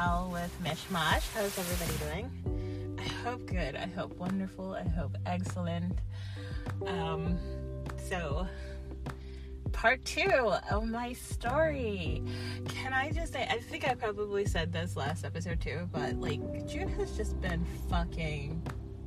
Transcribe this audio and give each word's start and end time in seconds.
Cal 0.00 0.30
with 0.32 0.56
Mishmash. 0.64 1.30
How's 1.34 1.58
everybody 1.58 1.98
doing? 2.06 2.96
I 2.98 3.02
hope 3.22 3.44
good. 3.44 3.76
I 3.76 3.86
hope 3.86 4.16
wonderful. 4.16 4.72
I 4.72 4.88
hope 4.88 5.14
excellent. 5.26 5.98
Um, 6.86 7.38
so, 8.08 8.46
part 9.72 10.02
two 10.06 10.54
of 10.70 10.86
my 10.86 11.12
story. 11.12 12.22
Can 12.68 12.94
I 12.94 13.10
just 13.10 13.34
say, 13.34 13.46
I 13.50 13.58
think 13.58 13.86
I 13.86 13.92
probably 13.92 14.46
said 14.46 14.72
this 14.72 14.96
last 14.96 15.26
episode 15.26 15.60
too, 15.60 15.86
but 15.92 16.14
like, 16.18 16.40
June 16.66 16.88
has 16.88 17.14
just 17.14 17.38
been 17.42 17.66
fucking 17.90 18.62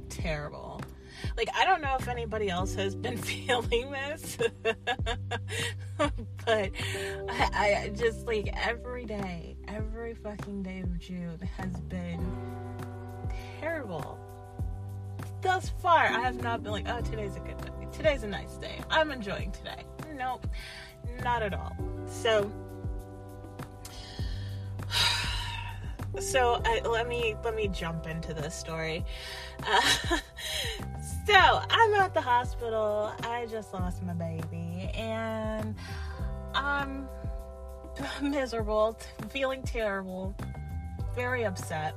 terrible. 0.10 0.80
Like, 1.38 1.50
I 1.56 1.66
don't 1.66 1.82
know 1.82 1.96
if 2.00 2.08
anybody 2.08 2.50
else 2.50 2.76
has 2.76 2.94
been 2.94 3.18
feeling 3.30 3.90
this, 3.90 4.38
but 5.98 6.12
I, 6.46 7.84
I 7.86 7.92
just 7.96 8.28
like 8.28 8.50
every 8.54 9.06
day, 9.06 9.53
every 9.74 10.14
fucking 10.14 10.62
day 10.62 10.82
of 10.82 11.00
June 11.00 11.40
has 11.58 11.72
been 11.82 12.24
terrible. 13.60 14.20
Thus 15.42 15.70
far, 15.82 16.06
I 16.06 16.20
have 16.20 16.42
not 16.44 16.62
been 16.64 16.72
like, 16.72 16.88
oh, 16.88 17.02
today's 17.02 17.36
a 17.36 17.40
good 17.40 17.58
day. 17.58 17.88
Today's 17.92 18.24
a 18.24 18.28
nice 18.28 18.56
day. 18.58 18.82
I'm 18.90 19.12
enjoying 19.12 19.52
today. 19.52 19.84
Nope, 20.16 20.46
not 21.24 21.42
at 21.42 21.54
all. 21.54 21.76
So, 22.08 22.52
so 26.20 26.62
I, 26.66 26.82
let 26.82 27.08
me 27.08 27.36
let 27.44 27.56
me 27.56 27.68
jump 27.68 28.06
into 28.08 28.34
this 28.34 28.54
story. 28.54 29.04
Uh, 29.66 29.82
so 31.28 31.34
I'm 31.34 31.94
at 31.96 32.14
the 32.14 32.22
hospital. 32.22 33.12
I 33.24 33.48
just 33.50 33.74
lost 33.74 34.04
my 34.04 34.14
baby, 34.14 34.92
and 34.94 35.76
I'm 36.54 37.08
miserable, 38.22 38.98
feeling 39.30 39.64
terrible, 39.64 40.36
very 41.16 41.44
upset. 41.46 41.96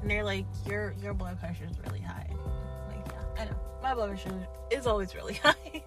And 0.00 0.10
they're 0.10 0.24
like, 0.24 0.46
"Your 0.66 0.94
your 1.02 1.14
blood 1.14 1.38
pressure 1.40 1.66
is 1.70 1.78
really 1.86 2.00
high." 2.00 2.26
I'm 2.30 2.96
like, 2.96 3.06
yeah, 3.06 3.42
I 3.42 3.44
know. 3.46 3.56
My 3.82 3.94
blood 3.94 4.10
pressure 4.10 4.46
is 4.70 4.86
always 4.86 5.14
really 5.14 5.34
high, 5.42 5.82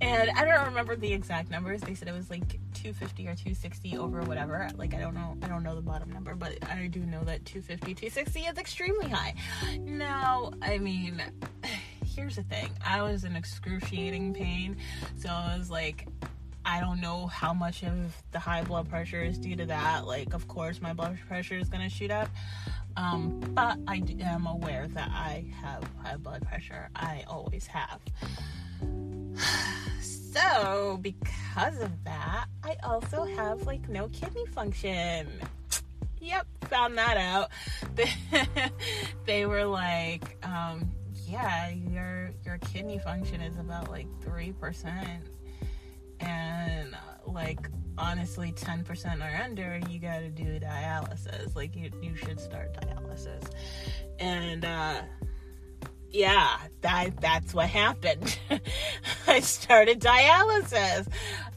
and 0.00 0.30
I 0.30 0.44
don't 0.44 0.66
remember 0.66 0.96
the 0.96 1.12
exact 1.12 1.50
numbers. 1.50 1.80
They 1.80 1.94
said 1.94 2.08
it 2.08 2.14
was 2.14 2.30
like 2.30 2.58
250 2.74 3.22
or 3.24 3.34
260 3.34 3.98
over 3.98 4.22
whatever. 4.22 4.68
Like 4.76 4.94
I 4.94 5.00
don't 5.00 5.14
know, 5.14 5.36
I 5.42 5.48
don't 5.48 5.62
know 5.62 5.74
the 5.74 5.82
bottom 5.82 6.10
number, 6.10 6.34
but 6.34 6.58
I 6.70 6.86
do 6.86 7.00
know 7.00 7.24
that 7.24 7.44
250, 7.44 7.94
260 7.94 8.40
is 8.40 8.58
extremely 8.58 9.08
high. 9.08 9.34
Now, 9.78 10.52
I 10.62 10.78
mean, 10.78 11.22
here's 12.04 12.36
the 12.36 12.42
thing. 12.42 12.70
I 12.84 13.02
was 13.02 13.24
in 13.24 13.36
excruciating 13.36 14.34
pain, 14.34 14.76
so 15.16 15.28
I 15.28 15.56
was 15.58 15.70
like 15.70 16.06
I 16.66 16.80
don't 16.80 17.00
know 17.00 17.28
how 17.28 17.54
much 17.54 17.84
of 17.84 18.20
the 18.32 18.40
high 18.40 18.62
blood 18.62 18.88
pressure 18.90 19.22
is 19.22 19.38
due 19.38 19.54
to 19.54 19.66
that. 19.66 20.04
Like, 20.04 20.34
of 20.34 20.48
course, 20.48 20.82
my 20.82 20.92
blood 20.92 21.16
pressure 21.28 21.56
is 21.56 21.68
going 21.68 21.82
to 21.82 21.88
shoot 21.88 22.10
up. 22.10 22.28
Um, 22.96 23.40
but 23.54 23.78
I 23.86 24.02
am 24.20 24.46
aware 24.46 24.88
that 24.88 25.08
I 25.10 25.44
have 25.62 25.84
high 26.02 26.16
blood 26.16 26.44
pressure. 26.44 26.90
I 26.94 27.24
always 27.28 27.66
have. 27.68 28.00
So, 30.36 30.98
because 31.00 31.80
of 31.80 32.04
that, 32.04 32.44
I 32.62 32.76
also 32.84 33.24
have 33.24 33.66
like 33.66 33.88
no 33.88 34.08
kidney 34.08 34.44
function. 34.44 35.28
Yep, 36.20 36.46
found 36.68 36.98
that 36.98 37.16
out. 37.16 37.50
they 39.24 39.46
were 39.46 39.64
like, 39.64 40.36
um, 40.46 40.90
yeah, 41.26 41.70
your 41.70 42.32
your 42.44 42.58
kidney 42.58 42.98
function 42.98 43.40
is 43.40 43.56
about 43.56 43.90
like 43.90 44.06
three 44.20 44.52
percent, 44.52 45.24
and 46.20 46.94
uh, 46.94 47.30
like 47.30 47.68
honestly, 47.98 48.52
ten 48.52 48.84
percent 48.84 49.22
or 49.22 49.40
under, 49.42 49.80
you 49.90 49.98
got 49.98 50.20
to 50.20 50.28
do 50.28 50.58
dialysis. 50.60 51.54
Like 51.54 51.76
you 51.76 51.90
you 52.02 52.16
should 52.16 52.40
start 52.40 52.74
dialysis, 52.74 53.50
and 54.18 54.64
uh, 54.64 55.02
yeah, 56.10 56.56
that 56.80 57.20
that's 57.20 57.54
what 57.54 57.68
happened. 57.68 58.38
I 59.26 59.40
started 59.40 60.00
dialysis. 60.00 61.06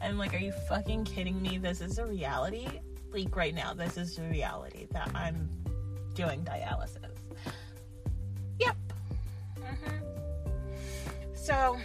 I'm 0.00 0.18
like, 0.18 0.34
are 0.34 0.38
you 0.38 0.52
fucking 0.68 1.04
kidding 1.04 1.40
me? 1.40 1.58
This 1.58 1.80
is 1.80 1.98
a 1.98 2.06
reality. 2.06 2.66
Like 3.12 3.34
right 3.34 3.54
now, 3.54 3.74
this 3.74 3.96
is 3.96 4.18
a 4.18 4.22
reality 4.22 4.86
that 4.92 5.10
I'm 5.14 5.48
doing 6.14 6.42
dialysis. 6.44 6.96
Yep. 8.58 8.76
Mm-hmm. 9.58 9.96
So, 11.34 11.78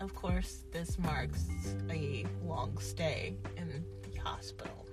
of 0.00 0.14
course, 0.14 0.64
this 0.72 0.98
marks 0.98 1.46
a 1.90 2.26
long 2.44 2.76
stay 2.78 3.36
in 3.56 3.84
the 4.02 4.18
hospital. 4.20 4.86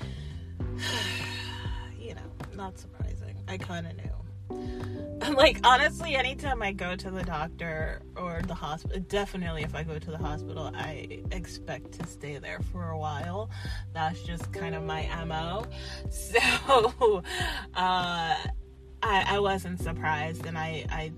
you 1.98 2.14
know, 2.14 2.20
not 2.54 2.78
surprising. 2.78 3.36
I 3.48 3.58
kind 3.58 3.86
of 3.86 3.96
knew. 3.96 4.24
like 5.36 5.58
honestly 5.64 6.14
anytime 6.16 6.62
i 6.62 6.70
go 6.70 6.94
to 6.94 7.10
the 7.10 7.22
doctor 7.22 8.02
or 8.14 8.42
the 8.46 8.54
hospital 8.54 9.00
definitely 9.08 9.62
if 9.62 9.74
i 9.74 9.82
go 9.82 9.98
to 9.98 10.10
the 10.10 10.18
hospital 10.18 10.70
i 10.74 11.22
expect 11.32 11.92
to 11.92 12.06
stay 12.06 12.36
there 12.36 12.60
for 12.70 12.90
a 12.90 12.98
while 12.98 13.48
that's 13.94 14.22
just 14.22 14.52
kind 14.52 14.74
of 14.74 14.84
my 14.84 15.08
mo 15.24 15.64
so 16.10 16.38
uh 17.74 18.36
i 19.02 19.24
i 19.26 19.38
wasn't 19.38 19.80
surprised 19.80 20.44
and 20.44 20.58
i 20.58 20.84
i 20.90 21.12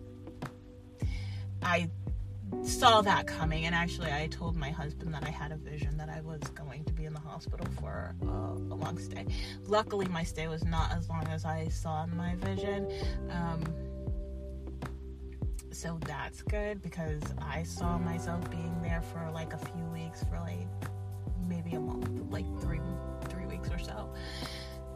i 1.63 1.91
saw 2.63 3.01
that 3.01 3.27
coming 3.27 3.67
and 3.67 3.75
actually 3.75 4.11
i 4.11 4.27
told 4.29 4.57
my 4.57 4.71
husband 4.71 5.13
that 5.13 5.25
i 5.25 5.31
had 5.31 5.53
a 5.53 5.57
vision 5.57 5.97
that 5.97 6.09
i 6.09 6.21
was 6.21 6.41
going 6.55 6.85
to 6.85 6.93
be 6.93 7.05
in 7.05 7.13
the 7.13 7.21
hospital 7.21 7.67
for 7.81 8.15
uh, 8.25 8.75
a 8.75 8.77
long 8.77 8.99
stay. 8.99 9.25
Luckily 9.67 10.07
my 10.07 10.23
stay 10.23 10.49
was 10.49 10.65
not 10.65 10.93
as 10.93 11.09
long 11.09 11.27
as 11.29 11.45
i 11.45 11.69
saw 11.69 12.05
in 12.05 12.17
my 12.17 12.35
vision 12.37 12.91
um, 13.31 13.63
so 15.71 15.99
that's 16.07 16.43
good 16.43 16.81
because 16.83 17.23
i 17.41 17.63
saw 17.63 17.99
myself 17.99 18.49
being 18.51 18.81
there 18.83 19.03
for 19.13 19.29
like 19.33 19.53
a 19.53 19.59
few 19.59 19.85
weeks 19.93 20.25
for 20.25 20.41
like 20.41 20.67
maybe 21.49 21.75
a 21.75 21.81
month 21.81 22.09
like 22.31 22.47
three 22.61 22.81
three 23.29 23.47
weeks 23.47 23.69
or 23.71 23.79
so. 23.79 24.13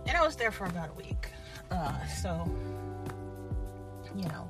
And 0.06 0.16
i 0.16 0.24
was 0.24 0.36
there 0.36 0.50
for 0.50 0.66
about 0.66 0.90
a 0.90 0.94
week 0.94 1.28
uh, 1.70 2.04
so 2.06 2.50
you 4.16 4.24
know 4.24 4.48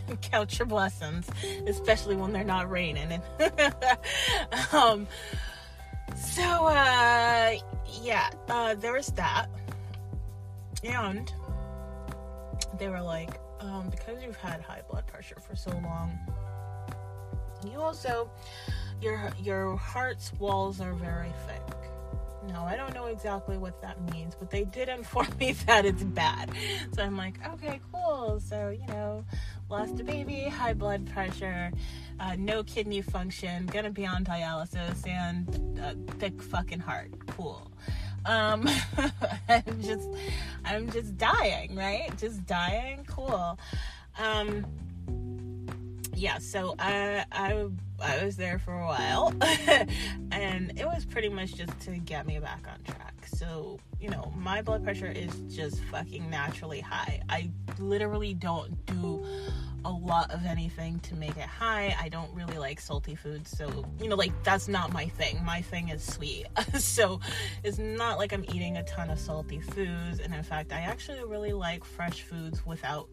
count 0.22 0.58
your 0.58 0.66
blessings, 0.66 1.28
especially 1.66 2.16
when 2.16 2.32
they're 2.32 2.44
not 2.44 2.70
raining. 2.70 3.20
um, 4.72 5.06
so, 6.16 6.42
uh, 6.42 7.54
yeah, 8.02 8.30
uh, 8.48 8.74
there 8.74 8.92
was 8.92 9.08
that. 9.08 9.48
And 10.84 11.32
they 12.78 12.88
were 12.88 13.00
like, 13.00 13.40
um, 13.60 13.88
because 13.90 14.22
you've 14.22 14.36
had 14.36 14.60
high 14.60 14.82
blood 14.90 15.06
pressure 15.06 15.38
for 15.40 15.54
so 15.54 15.70
long, 15.70 16.18
you 17.70 17.80
also, 17.80 18.30
your, 19.00 19.32
your 19.40 19.76
heart's 19.76 20.32
walls 20.34 20.80
are 20.80 20.92
very 20.92 21.32
thick. 21.46 21.81
No, 22.48 22.62
I 22.64 22.76
don't 22.76 22.94
know 22.94 23.06
exactly 23.06 23.56
what 23.56 23.80
that 23.82 24.00
means, 24.12 24.34
but 24.34 24.50
they 24.50 24.64
did 24.64 24.88
inform 24.88 25.28
me 25.40 25.52
that 25.66 25.84
it's 25.84 26.02
bad. 26.02 26.50
So 26.92 27.02
I'm 27.02 27.16
like, 27.16 27.34
okay, 27.54 27.80
cool. 27.92 28.40
So, 28.40 28.70
you 28.70 28.86
know, 28.88 29.24
lost 29.68 30.00
a 30.00 30.04
baby, 30.04 30.42
high 30.42 30.74
blood 30.74 31.10
pressure, 31.12 31.70
uh, 32.18 32.36
no 32.38 32.62
kidney 32.64 33.02
function, 33.02 33.66
gonna 33.66 33.90
be 33.90 34.06
on 34.06 34.24
dialysis, 34.24 35.06
and 35.06 35.78
a 35.78 35.94
thick 36.14 36.42
fucking 36.42 36.80
heart. 36.80 37.10
Cool. 37.28 37.70
Um, 38.24 38.68
I'm 39.48 39.82
just, 39.82 40.08
I'm 40.64 40.90
just 40.90 41.16
dying, 41.16 41.74
right? 41.76 42.16
Just 42.18 42.46
dying. 42.46 43.04
Cool. 43.08 43.58
Um, 44.18 44.66
yeah. 46.22 46.38
So 46.38 46.76
I, 46.78 47.24
I, 47.32 47.66
I 48.00 48.24
was 48.24 48.36
there 48.36 48.60
for 48.60 48.72
a 48.72 48.86
while, 48.86 49.34
and 50.30 50.78
it 50.78 50.86
was 50.86 51.04
pretty 51.04 51.28
much 51.28 51.54
just 51.56 51.78
to 51.80 51.98
get 51.98 52.26
me 52.26 52.38
back 52.38 52.64
on 52.72 52.80
track. 52.84 53.26
So, 53.26 53.80
you 54.00 54.08
know, 54.08 54.32
my 54.36 54.62
blood 54.62 54.84
pressure 54.84 55.10
is 55.10 55.32
just 55.54 55.82
fucking 55.84 56.30
naturally 56.30 56.80
high. 56.80 57.22
I 57.28 57.50
literally 57.80 58.34
don't 58.34 58.86
do 58.86 59.26
a 59.84 59.90
lot 59.90 60.30
of 60.30 60.44
anything 60.46 61.00
to 61.00 61.16
make 61.16 61.36
it 61.36 61.40
high. 61.40 61.96
I 62.00 62.08
don't 62.08 62.32
really 62.32 62.56
like 62.56 62.80
salty 62.80 63.16
foods, 63.16 63.50
so 63.50 63.84
you 64.00 64.08
know, 64.08 64.14
like 64.14 64.32
that's 64.44 64.68
not 64.68 64.92
my 64.92 65.08
thing. 65.08 65.44
My 65.44 65.60
thing 65.60 65.88
is 65.88 66.04
sweet. 66.04 66.46
so 66.78 67.18
it's 67.64 67.78
not 67.78 68.18
like 68.18 68.32
I'm 68.32 68.44
eating 68.44 68.76
a 68.76 68.84
ton 68.84 69.10
of 69.10 69.18
salty 69.18 69.58
foods, 69.58 70.20
and 70.20 70.32
in 70.32 70.42
fact, 70.44 70.72
I 70.72 70.82
actually 70.82 71.24
really 71.24 71.52
like 71.52 71.84
fresh 71.84 72.22
foods 72.22 72.64
without 72.64 73.08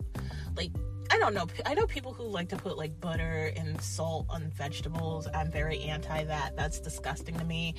like 0.56 0.72
I 1.12 1.18
don't 1.18 1.34
know. 1.34 1.48
I 1.66 1.74
know 1.74 1.88
people 1.88 2.14
who 2.14 2.24
like 2.24 2.50
to 2.50 2.56
put 2.56 2.78
like 2.78 3.00
butter 3.02 3.52
and 3.56 3.82
salt 3.82 4.28
on 4.30 4.50
vegetables. 4.52 5.28
I'm 5.34 5.52
very 5.52 5.80
anti 5.82 6.24
that. 6.26 6.56
That's 6.56 6.80
disgusting 6.80 7.38
to 7.38 7.46
me. 7.46 7.76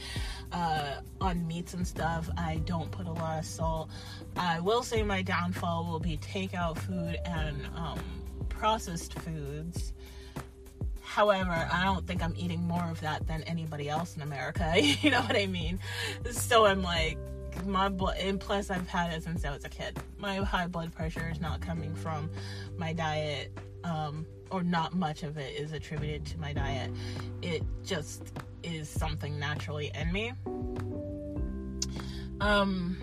Uh, 0.52 0.96
on 1.20 1.46
meats 1.46 1.74
and 1.74 1.86
stuff, 1.86 2.28
I 2.36 2.56
don't 2.64 2.90
put 2.90 3.06
a 3.06 3.12
lot 3.12 3.38
of 3.38 3.44
salt. 3.44 3.90
I 4.36 4.60
will 4.60 4.82
say 4.82 5.02
my 5.02 5.22
downfall 5.22 5.86
will 5.86 6.00
be 6.00 6.16
takeout 6.18 6.78
food 6.78 7.18
and 7.24 7.66
um, 7.76 8.00
processed 8.48 9.18
foods. 9.20 9.92
However, 11.02 11.68
I 11.72 11.84
don't 11.84 12.06
think 12.06 12.22
I'm 12.22 12.34
eating 12.36 12.62
more 12.62 12.84
of 12.84 13.00
that 13.00 13.26
than 13.26 13.42
anybody 13.44 13.88
else 13.88 14.16
in 14.16 14.22
America. 14.22 14.74
you 14.80 15.10
know 15.10 15.20
what 15.22 15.36
I 15.36 15.46
mean? 15.46 15.78
So 16.30 16.66
I'm 16.66 16.82
like, 16.82 17.18
my 17.66 17.88
blood, 17.88 18.16
and 18.18 18.40
plus 18.40 18.70
I've 18.70 18.88
had 18.88 19.12
it 19.12 19.22
since 19.22 19.44
I 19.44 19.50
was 19.50 19.64
a 19.64 19.68
kid. 19.68 19.98
My 20.18 20.36
high 20.36 20.66
blood 20.66 20.92
pressure 20.92 21.28
is 21.30 21.40
not 21.40 21.60
coming 21.60 21.94
from 21.94 22.30
my 22.76 22.92
diet, 22.92 23.56
um, 23.84 24.26
or 24.50 24.62
not 24.62 24.94
much 24.94 25.22
of 25.22 25.38
it 25.38 25.54
is 25.54 25.72
attributed 25.72 26.26
to 26.26 26.40
my 26.40 26.52
diet. 26.52 26.90
It 27.42 27.62
just 27.84 28.32
is 28.62 28.88
something 28.88 29.38
naturally 29.38 29.90
in 29.94 30.12
me. 30.12 30.32
Um, 32.40 32.96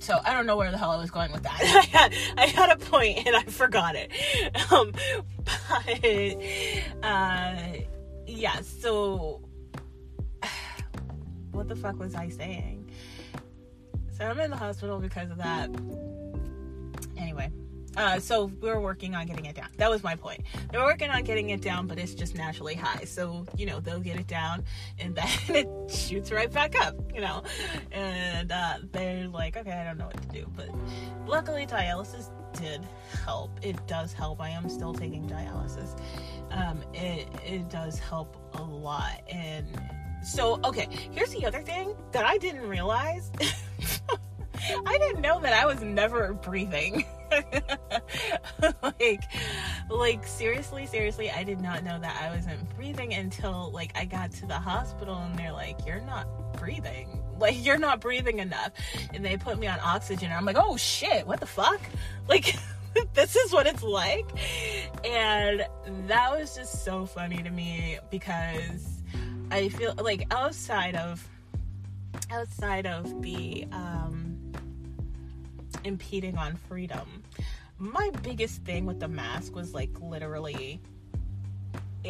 so 0.00 0.18
I 0.24 0.32
don't 0.32 0.46
know 0.46 0.56
where 0.56 0.70
the 0.70 0.78
hell 0.78 0.90
I 0.90 0.96
was 0.96 1.10
going 1.10 1.32
with 1.32 1.42
that. 1.42 1.60
I 1.62 1.98
had 1.98 2.14
I 2.36 2.46
had 2.46 2.70
a 2.70 2.76
point 2.76 3.26
and 3.26 3.36
I 3.36 3.42
forgot 3.42 3.94
it. 3.94 4.10
Um, 4.70 4.92
but 5.44 6.04
uh, 7.02 7.56
yeah. 8.26 8.60
So 8.60 9.40
what 11.52 11.68
the 11.68 11.76
fuck 11.76 11.98
was 11.98 12.14
I 12.14 12.28
saying? 12.28 12.90
So 14.18 14.26
I'm 14.26 14.40
in 14.40 14.50
the 14.50 14.56
hospital 14.56 14.98
because 14.98 15.30
of 15.30 15.38
that. 15.38 15.70
Anyway, 17.16 17.52
uh, 17.96 18.18
so 18.18 18.46
we 18.60 18.68
are 18.68 18.80
working 18.80 19.14
on 19.14 19.26
getting 19.26 19.46
it 19.46 19.54
down. 19.54 19.68
That 19.76 19.90
was 19.90 20.02
my 20.02 20.16
point. 20.16 20.42
They're 20.72 20.82
working 20.82 21.10
on 21.10 21.22
getting 21.22 21.50
it 21.50 21.60
down, 21.60 21.86
but 21.86 21.98
it's 21.98 22.14
just 22.14 22.34
naturally 22.34 22.74
high. 22.74 23.04
So, 23.04 23.46
you 23.56 23.66
know, 23.66 23.78
they'll 23.78 24.00
get 24.00 24.18
it 24.18 24.26
down 24.26 24.64
and 24.98 25.14
then 25.16 25.28
it 25.48 25.68
shoots 25.90 26.32
right 26.32 26.52
back 26.52 26.80
up, 26.80 26.96
you 27.14 27.20
know. 27.20 27.44
And 27.92 28.50
uh, 28.50 28.78
they're 28.90 29.28
like, 29.28 29.56
okay, 29.56 29.72
I 29.72 29.84
don't 29.84 29.98
know 29.98 30.06
what 30.06 30.20
to 30.20 30.28
do. 30.28 30.50
But 30.56 30.68
luckily, 31.26 31.64
dialysis 31.64 32.30
did 32.58 32.84
help. 33.24 33.58
It 33.62 33.86
does 33.86 34.12
help. 34.12 34.40
I 34.40 34.50
am 34.50 34.68
still 34.68 34.94
taking 34.94 35.28
dialysis. 35.28 36.00
Um, 36.50 36.82
it, 36.92 37.28
it 37.46 37.68
does 37.70 38.00
help 38.00 38.36
a 38.54 38.62
lot. 38.62 39.22
And 39.30 39.80
so, 40.22 40.60
okay, 40.64 40.88
here's 41.10 41.30
the 41.30 41.46
other 41.46 41.60
thing 41.60 41.94
that 42.12 42.24
I 42.24 42.38
didn't 42.38 42.68
realize. 42.68 43.30
I 44.86 44.98
didn't 44.98 45.20
know 45.20 45.40
that 45.40 45.52
I 45.52 45.66
was 45.66 45.80
never 45.80 46.34
breathing. 46.34 47.04
like 48.82 49.22
like 49.90 50.26
seriously 50.26 50.86
seriously 50.86 51.30
i 51.30 51.44
did 51.44 51.60
not 51.60 51.84
know 51.84 51.98
that 52.00 52.18
i 52.22 52.34
wasn't 52.34 52.58
breathing 52.74 53.12
until 53.12 53.70
like 53.70 53.92
i 53.94 54.06
got 54.06 54.32
to 54.32 54.46
the 54.46 54.58
hospital 54.58 55.14
and 55.16 55.38
they're 55.38 55.52
like 55.52 55.76
you're 55.86 56.00
not 56.00 56.26
breathing. 56.58 57.22
Like 57.38 57.64
you're 57.64 57.78
not 57.78 58.00
breathing 58.00 58.40
enough. 58.40 58.72
And 59.14 59.24
they 59.24 59.36
put 59.36 59.60
me 59.60 59.68
on 59.68 59.78
oxygen. 59.78 60.32
I'm 60.32 60.44
like 60.44 60.56
oh 60.58 60.76
shit 60.76 61.24
what 61.24 61.38
the 61.38 61.46
fuck? 61.46 61.80
Like 62.28 62.56
this 63.14 63.36
is 63.36 63.52
what 63.52 63.68
it's 63.68 63.84
like. 63.84 64.26
And 65.06 65.64
that 66.08 66.36
was 66.36 66.56
just 66.56 66.84
so 66.84 67.06
funny 67.06 67.40
to 67.44 67.50
me 67.50 68.00
because 68.10 68.97
i 69.50 69.68
feel 69.68 69.94
like 69.98 70.26
outside 70.32 70.94
of 70.96 71.26
outside 72.30 72.86
of 72.86 73.22
the 73.22 73.66
um 73.72 74.38
impeding 75.84 76.36
on 76.36 76.56
freedom. 76.56 77.22
My 77.78 78.10
biggest 78.22 78.62
thing 78.64 78.86
with 78.86 79.00
the 79.00 79.08
mask 79.08 79.54
was 79.54 79.74
like 79.74 79.90
literally, 80.00 80.80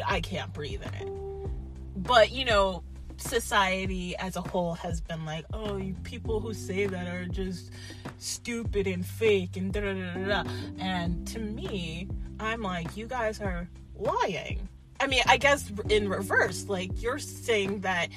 I 0.05 0.21
can't 0.21 0.53
breathe 0.53 0.81
in 0.81 0.93
it. 1.07 1.49
But 1.95 2.31
you 2.31 2.45
know, 2.45 2.83
society 3.17 4.15
as 4.17 4.35
a 4.35 4.41
whole 4.41 4.73
has 4.75 5.01
been 5.01 5.25
like, 5.25 5.45
oh, 5.53 5.77
you 5.77 5.95
people 6.03 6.39
who 6.39 6.53
say 6.53 6.85
that 6.85 7.07
are 7.07 7.25
just 7.25 7.71
stupid 8.17 8.87
and 8.87 9.05
fake 9.05 9.57
and 9.57 9.71
da 9.71 9.81
da 9.81 9.93
da 9.93 10.43
da. 10.43 10.51
And 10.79 11.27
to 11.27 11.39
me, 11.39 12.07
I'm 12.39 12.61
like, 12.61 12.97
you 12.97 13.07
guys 13.07 13.41
are 13.41 13.67
lying. 13.95 14.67
I 14.99 15.07
mean, 15.07 15.23
I 15.25 15.37
guess 15.37 15.71
in 15.89 16.09
reverse, 16.09 16.67
like 16.67 17.01
you're 17.01 17.19
saying 17.19 17.81
that 17.81 18.09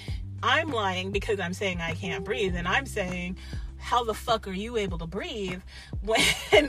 I'm 0.42 0.70
lying 0.72 1.12
because 1.12 1.38
I'm 1.38 1.54
saying 1.54 1.80
I 1.80 1.94
can't 1.94 2.24
breathe, 2.24 2.56
and 2.56 2.66
I'm 2.66 2.86
saying, 2.86 3.36
how 3.82 4.04
the 4.04 4.14
fuck 4.14 4.46
are 4.46 4.52
you 4.52 4.76
able 4.76 4.98
to 4.98 5.06
breathe 5.06 5.60
when 6.02 6.68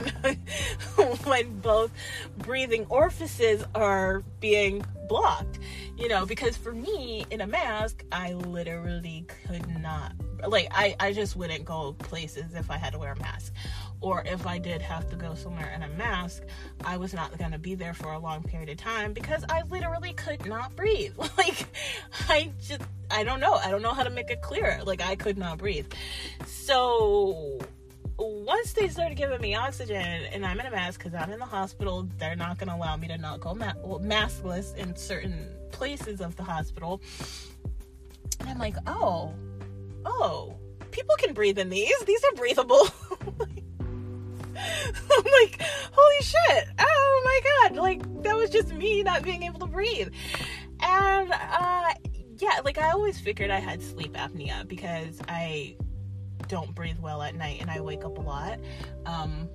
when 1.24 1.60
both 1.60 1.92
breathing 2.38 2.86
orifices 2.88 3.64
are 3.74 4.22
being 4.44 4.84
blocked 5.08 5.58
you 5.96 6.06
know 6.06 6.26
because 6.26 6.54
for 6.54 6.74
me 6.74 7.24
in 7.30 7.40
a 7.40 7.46
mask 7.46 8.04
i 8.12 8.34
literally 8.34 9.24
could 9.46 9.66
not 9.80 10.12
like 10.46 10.68
i 10.70 10.94
i 11.00 11.14
just 11.14 11.34
wouldn't 11.34 11.64
go 11.64 11.94
places 11.94 12.52
if 12.52 12.70
i 12.70 12.76
had 12.76 12.92
to 12.92 12.98
wear 12.98 13.12
a 13.12 13.18
mask 13.20 13.54
or 14.04 14.22
if 14.26 14.46
I 14.46 14.58
did 14.58 14.82
have 14.82 15.08
to 15.10 15.16
go 15.16 15.34
somewhere 15.34 15.72
in 15.74 15.82
a 15.82 15.88
mask, 15.88 16.42
I 16.84 16.98
was 16.98 17.14
not 17.14 17.36
going 17.38 17.52
to 17.52 17.58
be 17.58 17.74
there 17.74 17.94
for 17.94 18.12
a 18.12 18.18
long 18.18 18.42
period 18.42 18.68
of 18.68 18.76
time 18.76 19.14
because 19.14 19.44
I 19.48 19.62
literally 19.62 20.12
could 20.12 20.44
not 20.44 20.76
breathe. 20.76 21.14
Like, 21.38 21.66
I 22.28 22.52
just, 22.62 22.82
I 23.10 23.24
don't 23.24 23.40
know. 23.40 23.54
I 23.54 23.70
don't 23.70 23.82
know 23.82 23.92
how 23.92 24.04
to 24.04 24.10
make 24.10 24.30
it 24.30 24.40
clear. 24.40 24.80
Like, 24.84 25.02
I 25.02 25.16
could 25.16 25.36
not 25.36 25.58
breathe. 25.58 25.86
So, 26.46 27.53
once 28.64 28.72
they 28.72 28.88
started 28.88 29.14
giving 29.14 29.38
me 29.42 29.54
oxygen 29.54 30.00
and 30.00 30.46
I'm 30.46 30.58
in 30.58 30.64
a 30.64 30.70
mask 30.70 30.98
because 30.98 31.12
I'm 31.12 31.30
in 31.30 31.38
the 31.38 31.44
hospital, 31.44 32.08
they're 32.16 32.34
not 32.34 32.56
going 32.56 32.70
to 32.70 32.74
allow 32.74 32.96
me 32.96 33.06
to 33.08 33.18
not 33.18 33.40
go 33.40 33.54
ma- 33.54 33.74
maskless 34.00 34.74
in 34.76 34.96
certain 34.96 35.50
places 35.70 36.22
of 36.22 36.34
the 36.36 36.44
hospital. 36.44 37.02
And 38.40 38.48
I'm 38.48 38.58
like, 38.58 38.76
oh, 38.86 39.34
oh, 40.06 40.54
people 40.92 41.14
can 41.18 41.34
breathe 41.34 41.58
in 41.58 41.68
these. 41.68 41.94
These 42.06 42.24
are 42.24 42.34
breathable. 42.36 42.88
I'm 43.20 43.36
like, 45.42 45.60
holy 45.60 46.22
shit. 46.22 46.64
Oh 46.78 47.22
my 47.22 47.68
god. 47.68 47.76
Like, 47.76 48.22
that 48.22 48.34
was 48.34 48.48
just 48.48 48.72
me 48.72 49.02
not 49.02 49.22
being 49.22 49.42
able 49.42 49.60
to 49.60 49.66
breathe. 49.66 50.08
And, 50.80 51.30
uh, 51.30 51.92
yeah, 52.38 52.60
like, 52.64 52.78
I 52.78 52.92
always 52.92 53.20
figured 53.20 53.50
I 53.50 53.58
had 53.58 53.82
sleep 53.82 54.14
apnea 54.14 54.66
because 54.66 55.20
I 55.28 55.76
don't 56.48 56.74
breathe 56.74 56.98
well 56.98 57.22
at 57.22 57.34
night 57.34 57.60
and 57.60 57.70
I 57.70 57.80
wake 57.80 58.04
up 58.04 58.18
a 58.18 58.20
lot. 58.20 58.58
Um, 59.06 59.48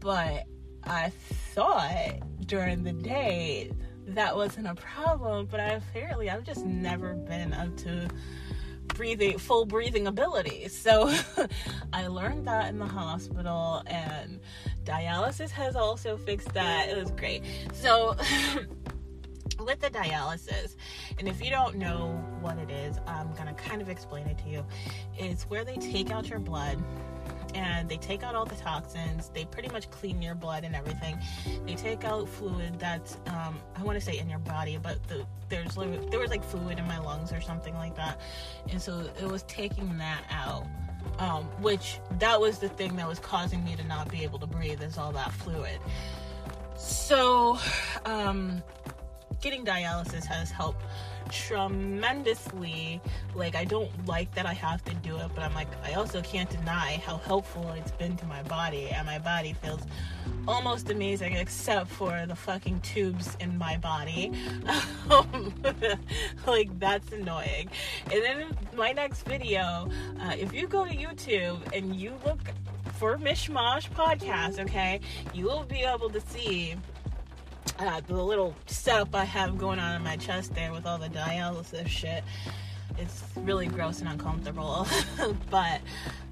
but 0.00 0.44
I 0.84 1.10
thought 1.54 2.46
during 2.46 2.82
the 2.82 2.92
day 2.92 3.70
that 4.08 4.34
wasn't 4.34 4.66
a 4.66 4.74
problem, 4.74 5.46
but 5.46 5.60
I 5.60 5.70
apparently 5.70 6.30
I've 6.30 6.44
just 6.44 6.64
never 6.64 7.14
been 7.14 7.52
up 7.52 7.76
to 7.78 8.08
breathing 8.88 9.38
full 9.38 9.64
breathing 9.64 10.06
ability. 10.06 10.68
So 10.68 11.14
I 11.92 12.06
learned 12.06 12.46
that 12.46 12.68
in 12.68 12.78
the 12.78 12.86
hospital 12.86 13.82
and 13.86 14.40
dialysis 14.84 15.50
has 15.50 15.76
also 15.76 16.16
fixed 16.16 16.52
that. 16.54 16.88
It 16.88 16.96
was 16.96 17.10
great. 17.12 17.42
So 17.72 18.16
with 19.64 19.80
the 19.80 19.90
dialysis, 19.90 20.76
and 21.18 21.28
if 21.28 21.42
you 21.42 21.50
don't 21.50 21.76
know 21.76 22.22
what 22.40 22.58
it 22.58 22.70
is, 22.70 22.98
I'm 23.06 23.32
gonna 23.34 23.54
kind 23.54 23.80
of 23.82 23.88
explain 23.88 24.26
it 24.26 24.38
to 24.38 24.48
you. 24.48 24.66
It's 25.18 25.44
where 25.44 25.64
they 25.64 25.76
take 25.76 26.10
out 26.10 26.28
your 26.28 26.38
blood 26.38 26.82
and 27.54 27.88
they 27.88 27.96
take 27.96 28.22
out 28.22 28.34
all 28.34 28.44
the 28.44 28.54
toxins. 28.56 29.30
They 29.34 29.44
pretty 29.44 29.68
much 29.68 29.90
clean 29.90 30.22
your 30.22 30.34
blood 30.34 30.64
and 30.64 30.74
everything. 30.74 31.18
They 31.66 31.74
take 31.74 32.04
out 32.04 32.28
fluid 32.28 32.78
that's 32.78 33.16
um, 33.26 33.58
I 33.76 33.82
want 33.82 33.98
to 33.98 34.04
say 34.04 34.18
in 34.18 34.28
your 34.28 34.38
body, 34.38 34.78
but 34.82 35.02
the, 35.08 35.26
there's 35.48 35.74
there 35.74 36.20
was 36.20 36.30
like 36.30 36.44
fluid 36.44 36.78
in 36.78 36.86
my 36.86 36.98
lungs 36.98 37.32
or 37.32 37.40
something 37.40 37.74
like 37.74 37.96
that, 37.96 38.20
and 38.70 38.80
so 38.80 39.08
it 39.20 39.26
was 39.26 39.42
taking 39.44 39.98
that 39.98 40.22
out. 40.30 40.66
Um, 41.18 41.44
which 41.62 41.98
that 42.18 42.38
was 42.38 42.58
the 42.58 42.68
thing 42.68 42.96
that 42.96 43.08
was 43.08 43.18
causing 43.18 43.64
me 43.64 43.74
to 43.74 43.84
not 43.84 44.10
be 44.10 44.22
able 44.22 44.38
to 44.38 44.46
breathe 44.46 44.82
is 44.82 44.98
all 44.98 45.12
that 45.12 45.32
fluid. 45.32 45.78
So, 46.76 47.58
um, 48.04 48.62
getting 49.40 49.64
dialysis 49.64 50.24
has 50.24 50.50
helped 50.50 50.84
tremendously. 51.30 53.00
Like, 53.34 53.54
I 53.54 53.64
don't 53.64 53.90
like 54.06 54.34
that 54.34 54.46
I 54.46 54.52
have 54.54 54.84
to 54.84 54.94
do 54.94 55.16
it, 55.16 55.30
but 55.34 55.42
I'm 55.42 55.54
like, 55.54 55.68
I 55.84 55.94
also 55.94 56.20
can't 56.22 56.50
deny 56.50 57.00
how 57.04 57.18
helpful 57.18 57.70
it's 57.72 57.92
been 57.92 58.16
to 58.16 58.26
my 58.26 58.42
body, 58.44 58.88
and 58.88 59.06
my 59.06 59.18
body 59.18 59.52
feels 59.52 59.82
almost 60.48 60.90
amazing, 60.90 61.36
except 61.36 61.88
for 61.88 62.24
the 62.26 62.34
fucking 62.34 62.80
tubes 62.80 63.36
in 63.40 63.56
my 63.56 63.76
body. 63.76 64.32
like, 66.46 66.78
that's 66.78 67.12
annoying. 67.12 67.70
And 68.12 68.22
then 68.22 68.56
my 68.74 68.92
next 68.92 69.22
video, 69.22 69.90
uh, 70.20 70.34
if 70.36 70.52
you 70.52 70.66
go 70.66 70.84
to 70.84 70.94
YouTube 70.94 71.60
and 71.76 71.94
you 71.94 72.14
look 72.24 72.40
for 72.94 73.16
Mishmash 73.16 73.88
Podcast, 73.90 74.58
okay, 74.58 75.00
you 75.32 75.44
will 75.44 75.64
be 75.64 75.80
able 75.80 76.10
to 76.10 76.20
see 76.20 76.74
uh, 77.78 78.00
the 78.06 78.14
little 78.14 78.54
setup 78.66 79.14
I 79.14 79.24
have 79.24 79.58
going 79.58 79.78
on 79.78 79.96
in 79.96 80.02
my 80.02 80.16
chest 80.16 80.54
there 80.54 80.72
with 80.72 80.86
all 80.86 80.98
the 80.98 81.08
dialysis 81.08 81.88
shit. 81.88 82.24
It's 82.98 83.22
really 83.36 83.66
gross 83.66 84.00
and 84.00 84.08
uncomfortable, 84.08 84.86
but 85.50 85.80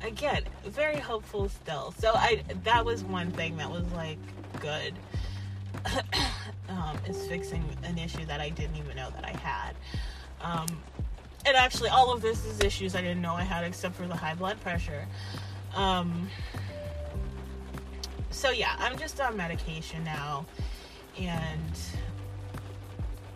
again, 0.02 0.42
very 0.64 0.98
hopeful 0.98 1.48
still. 1.48 1.94
So 1.98 2.12
I 2.14 2.42
that 2.64 2.84
was 2.84 3.02
one 3.04 3.30
thing 3.30 3.56
that 3.56 3.70
was 3.70 3.90
like 3.92 4.18
good. 4.60 4.94
um, 6.68 6.98
is 7.06 7.26
fixing 7.26 7.64
an 7.84 7.98
issue 7.98 8.24
that 8.26 8.40
I 8.40 8.50
didn't 8.50 8.76
even 8.76 8.96
know 8.96 9.10
that 9.10 9.24
I 9.24 9.36
had. 9.38 9.74
Um, 10.40 10.66
and 11.46 11.56
actually, 11.56 11.88
all 11.88 12.12
of 12.12 12.20
this 12.20 12.44
is 12.44 12.60
issues 12.60 12.94
I 12.94 13.00
didn't 13.00 13.22
know 13.22 13.34
I 13.34 13.42
had, 13.42 13.64
except 13.64 13.94
for 13.94 14.06
the 14.06 14.16
high 14.16 14.34
blood 14.34 14.60
pressure. 14.60 15.06
Um, 15.74 16.28
so 18.30 18.50
yeah, 18.50 18.74
I'm 18.78 18.98
just 18.98 19.20
on 19.20 19.36
medication 19.36 20.04
now 20.04 20.46
and 21.20 21.78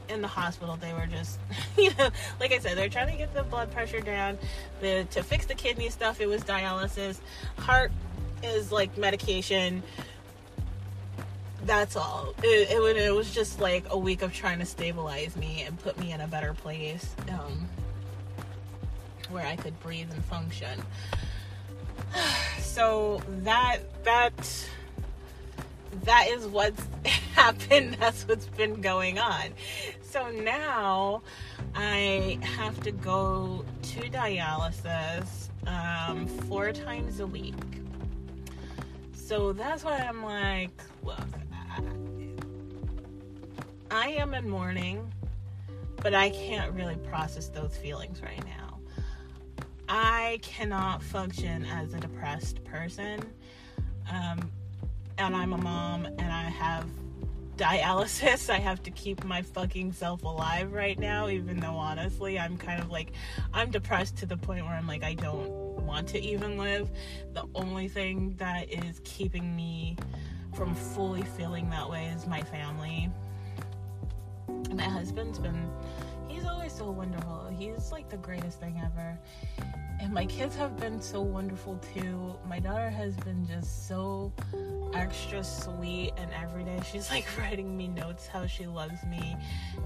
in 0.08 0.22
the 0.22 0.28
hospital, 0.28 0.76
they 0.76 0.92
were 0.92 1.06
just, 1.06 1.38
you 1.78 1.90
know, 1.98 2.10
like 2.38 2.52
I 2.52 2.58
said, 2.58 2.76
they're 2.76 2.88
trying 2.88 3.10
to 3.10 3.16
get 3.16 3.34
the 3.34 3.42
blood 3.42 3.72
pressure 3.72 4.00
down. 4.00 4.38
The 4.80 5.06
to 5.12 5.22
fix 5.22 5.46
the 5.46 5.54
kidney 5.54 5.88
stuff, 5.88 6.20
it 6.20 6.26
was 6.26 6.42
dialysis. 6.42 7.18
Heart 7.58 7.92
is 8.42 8.70
like 8.70 8.96
medication. 8.98 9.82
That's 11.64 11.96
all. 11.96 12.34
It, 12.42 12.70
it, 12.70 12.96
it 12.96 13.14
was 13.14 13.32
just 13.32 13.60
like 13.60 13.84
a 13.90 13.98
week 13.98 14.22
of 14.22 14.32
trying 14.32 14.58
to 14.58 14.66
stabilize 14.66 15.36
me 15.36 15.62
and 15.66 15.78
put 15.78 15.98
me 15.98 16.12
in 16.12 16.20
a 16.20 16.26
better 16.26 16.54
place 16.54 17.14
um, 17.28 17.68
where 19.30 19.46
I 19.46 19.56
could 19.56 19.78
breathe 19.80 20.10
and 20.12 20.24
function. 20.24 20.82
So 22.58 23.20
that 23.42 23.80
that 24.04 24.66
that 26.04 26.28
is 26.28 26.46
what's 26.46 26.82
happened. 27.34 27.96
That's 28.00 28.26
what's 28.26 28.46
been 28.46 28.80
going 28.80 29.18
on. 29.18 29.50
So 30.02 30.30
now 30.30 31.22
I 31.74 32.38
have 32.42 32.80
to 32.82 32.92
go 32.92 33.64
to 33.82 34.00
dialysis 34.10 35.48
um, 35.66 36.26
four 36.26 36.72
times 36.72 37.20
a 37.20 37.26
week. 37.26 37.54
So 39.14 39.52
that's 39.52 39.84
why 39.84 39.98
I'm 39.98 40.22
like, 40.22 40.82
look, 41.02 41.18
I, 43.90 44.08
am 44.08 44.34
in 44.34 44.48
mourning, 44.48 45.12
but 45.96 46.14
I 46.14 46.30
can't 46.30 46.72
really 46.72 46.96
process 46.96 47.48
those 47.48 47.76
feelings 47.76 48.22
right 48.22 48.44
now. 48.44 48.78
I 49.88 50.38
cannot 50.42 51.02
function 51.02 51.64
as 51.66 51.92
a 51.92 52.00
depressed 52.00 52.64
person. 52.64 53.20
Um, 54.10 54.50
and 55.18 55.36
I'm 55.36 55.52
a 55.52 55.58
mom 55.58 56.06
and 56.06 56.32
I 56.32 56.44
have 56.44 56.86
dialysis. 57.56 58.50
I 58.50 58.58
have 58.58 58.82
to 58.84 58.90
keep 58.90 59.24
my 59.24 59.42
fucking 59.42 59.92
self 59.92 60.24
alive 60.24 60.72
right 60.72 60.98
now, 60.98 61.28
even 61.28 61.60
though 61.60 61.76
honestly, 61.76 62.38
I'm 62.38 62.56
kind 62.56 62.82
of 62.82 62.90
like, 62.90 63.12
I'm 63.52 63.70
depressed 63.70 64.16
to 64.18 64.26
the 64.26 64.36
point 64.36 64.64
where 64.64 64.74
I'm 64.74 64.86
like, 64.86 65.02
I 65.02 65.14
don't 65.14 65.48
want 65.84 66.08
to 66.08 66.20
even 66.20 66.56
live. 66.56 66.90
The 67.34 67.44
only 67.54 67.88
thing 67.88 68.34
that 68.38 68.72
is 68.72 69.00
keeping 69.04 69.54
me 69.54 69.96
from 70.54 70.74
fully 70.74 71.22
feeling 71.22 71.70
that 71.70 71.88
way 71.88 72.06
is 72.06 72.26
my 72.26 72.42
family. 72.42 73.10
My 74.74 74.84
husband's 74.84 75.38
been, 75.38 75.70
always 76.72 76.78
so 76.78 76.90
wonderful. 76.90 77.48
He's 77.58 77.92
like 77.92 78.08
the 78.08 78.16
greatest 78.16 78.60
thing 78.60 78.80
ever. 78.84 79.18
And 80.00 80.12
my 80.12 80.26
kids 80.26 80.56
have 80.56 80.76
been 80.78 81.00
so 81.00 81.22
wonderful 81.22 81.80
too. 81.94 82.34
My 82.48 82.58
daughter 82.58 82.90
has 82.90 83.14
been 83.16 83.46
just 83.46 83.86
so 83.88 84.32
extra 84.94 85.44
sweet, 85.44 86.12
and 86.16 86.30
every 86.32 86.64
day 86.64 86.80
she's 86.90 87.10
like 87.10 87.26
writing 87.38 87.76
me 87.76 87.88
notes 87.88 88.26
how 88.26 88.46
she 88.46 88.66
loves 88.66 89.02
me 89.04 89.36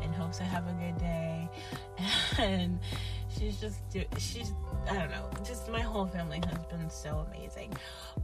and 0.02 0.14
hopes 0.14 0.40
I 0.40 0.45
have 0.45 0.66
a 0.69 0.73
good 0.73 0.99
day. 0.99 1.49
And 2.38 2.78
she's 3.37 3.59
just, 3.61 3.78
she's, 4.19 4.52
I 4.90 4.95
don't 4.95 5.11
know, 5.11 5.31
just 5.43 5.71
my 5.71 5.81
whole 5.81 6.07
family 6.07 6.40
has 6.49 6.64
been 6.66 6.90
so 6.90 7.26
amazing. 7.31 7.75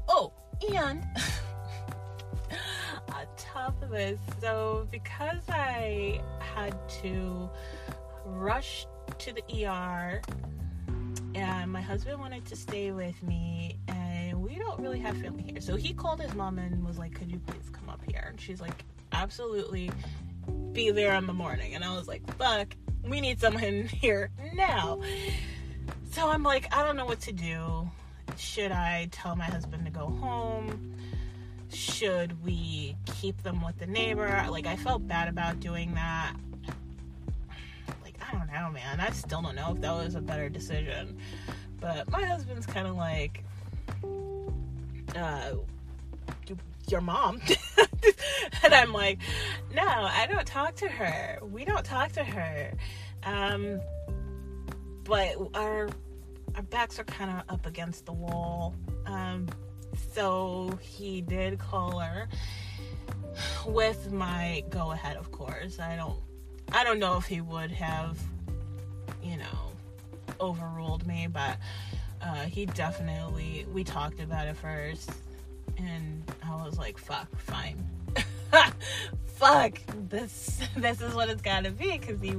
Oh, 0.09 0.33
and 0.75 1.03
on 3.09 3.27
top 3.37 3.83
of 3.83 3.91
this, 3.91 4.21
so 4.41 4.87
because 4.91 5.43
I 5.49 6.21
had 6.41 6.77
to 7.03 7.49
rush 8.25 8.87
to 9.19 9.33
the 9.33 9.67
ER 9.67 10.21
and 11.35 11.73
my 11.73 11.81
husband 11.81 12.19
wanted 12.19 12.45
to 12.47 12.57
stay 12.57 12.93
with 12.93 13.21
me 13.23 13.79
and 13.89 14.41
we 14.43 14.57
don't 14.57 14.79
really 14.81 14.99
have 14.99 15.17
family 15.19 15.43
here. 15.43 15.61
So 15.61 15.77
he 15.77 15.93
called 15.93 16.21
his 16.21 16.35
mom 16.35 16.59
and 16.59 16.85
was 16.85 16.99
like 16.99 17.15
could 17.15 17.31
you 17.31 17.39
please 17.39 17.71
come 17.73 17.89
up 17.89 18.01
here? 18.11 18.27
And 18.29 18.41
she's 18.41 18.61
like 18.61 18.85
absolutely. 19.13 19.91
Be 20.73 20.91
there 20.91 21.15
in 21.15 21.27
the 21.27 21.33
morning. 21.33 21.75
And 21.75 21.85
i 21.85 21.95
was 21.95 22.09
like 22.09 22.27
fuck 22.37 22.75
we 23.09 23.21
need 23.21 23.41
someone 23.41 23.89
here 24.01 24.31
now. 24.55 25.01
So 26.11 26.29
i'm 26.29 26.43
like 26.43 26.75
i 26.75 26.83
don't 26.83 26.97
know 26.97 27.07
what 27.07 27.21
to 27.23 27.33
do. 27.33 27.91
Should 28.37 28.73
i 28.73 29.09
tell 29.11 29.37
my 29.37 29.45
husband 29.45 29.85
to 29.87 29.91
go 29.91 30.07
home? 30.07 30.95
Should 31.73 32.45
we 32.45 32.97
keep 33.07 33.43
them 33.43 33.65
with 33.65 33.79
the 33.79 33.87
neighbor? 33.87 34.47
Like 34.51 34.67
i 34.67 34.77
felt 34.77 35.07
bad 35.07 35.29
about 35.29 35.61
doing 35.61 35.95
that 35.95 36.35
I 38.33 38.39
don't 38.39 38.53
know, 38.53 38.71
man. 38.71 39.01
I 39.01 39.11
still 39.11 39.43
don't 39.43 39.55
know 39.55 39.73
if 39.75 39.81
that 39.83 39.93
was 39.93 40.15
a 40.15 40.21
better 40.21 40.49
decision. 40.49 41.19
But 41.81 42.11
my 42.11 42.25
husband's 42.25 42.67
kind 42.67 42.87
of 42.87 42.97
like, 42.97 43.45
uh, 45.17 45.53
your 46.89 47.01
mom. 47.01 47.41
and 48.63 48.75
I'm 48.75 48.93
like, 48.93 49.19
no, 49.75 49.83
I 49.85 50.27
don't 50.31 50.47
talk 50.47 50.77
to 50.77 50.89
her. 50.89 51.39
We 51.43 51.65
don't 51.65 51.85
talk 51.85 52.13
to 52.13 52.25
her. 52.25 52.73
Um, 53.25 53.81
but 55.05 55.37
our 55.55 55.89
our 56.55 56.63
backs 56.63 56.99
are 56.99 57.05
kind 57.05 57.31
of 57.31 57.55
up 57.55 57.67
against 57.67 58.07
the 58.07 58.13
wall. 58.13 58.75
Um, 59.07 59.49
so 60.13 60.79
he 60.81 61.21
did 61.21 61.59
call 61.59 61.99
her 61.99 62.29
with 63.67 64.13
my 64.13 64.65
go 64.71 64.93
ahead, 64.93 65.17
of 65.17 65.31
course. 65.33 65.79
I 65.79 65.97
don't 65.97 66.19
I 66.73 66.85
don't 66.85 66.99
know 66.99 67.17
if 67.19 67.27
he 67.27 67.41
would 67.41 67.71
have, 67.71 68.19
you 69.23 69.37
know, 69.37 69.73
overruled 70.41 71.07
me, 71.07 71.27
but 71.27 71.59
uh, 72.23 72.45
he 72.45 72.67
definitely. 72.67 73.67
We 73.73 73.85
talked 73.85 74.21
about 74.21 74.47
it 74.47 74.57
first, 74.57 75.11
and 75.77 76.23
I 76.45 76.55
was 76.65 76.79
like, 76.79 76.99
"Fuck, 76.99 77.29
fine." 77.39 77.85
Fuck 79.27 79.79
this. 80.09 80.61
This 80.77 81.01
is 81.01 81.15
what 81.15 81.29
it's 81.29 81.43
got 81.43 81.65
to 81.65 81.71
be 81.71 81.99
because 81.99 82.21
he 82.21 82.35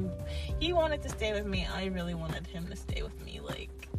he 0.59 0.73
wanted 0.73 1.03
to 1.03 1.09
stay 1.09 1.33
with 1.33 1.45
me. 1.45 1.67
I 1.71 1.85
really 1.85 2.13
wanted 2.13 2.47
him 2.47 2.67
to 2.67 2.75
stay 2.75 3.03
with 3.03 3.23
me. 3.25 3.39
Like 3.43 3.89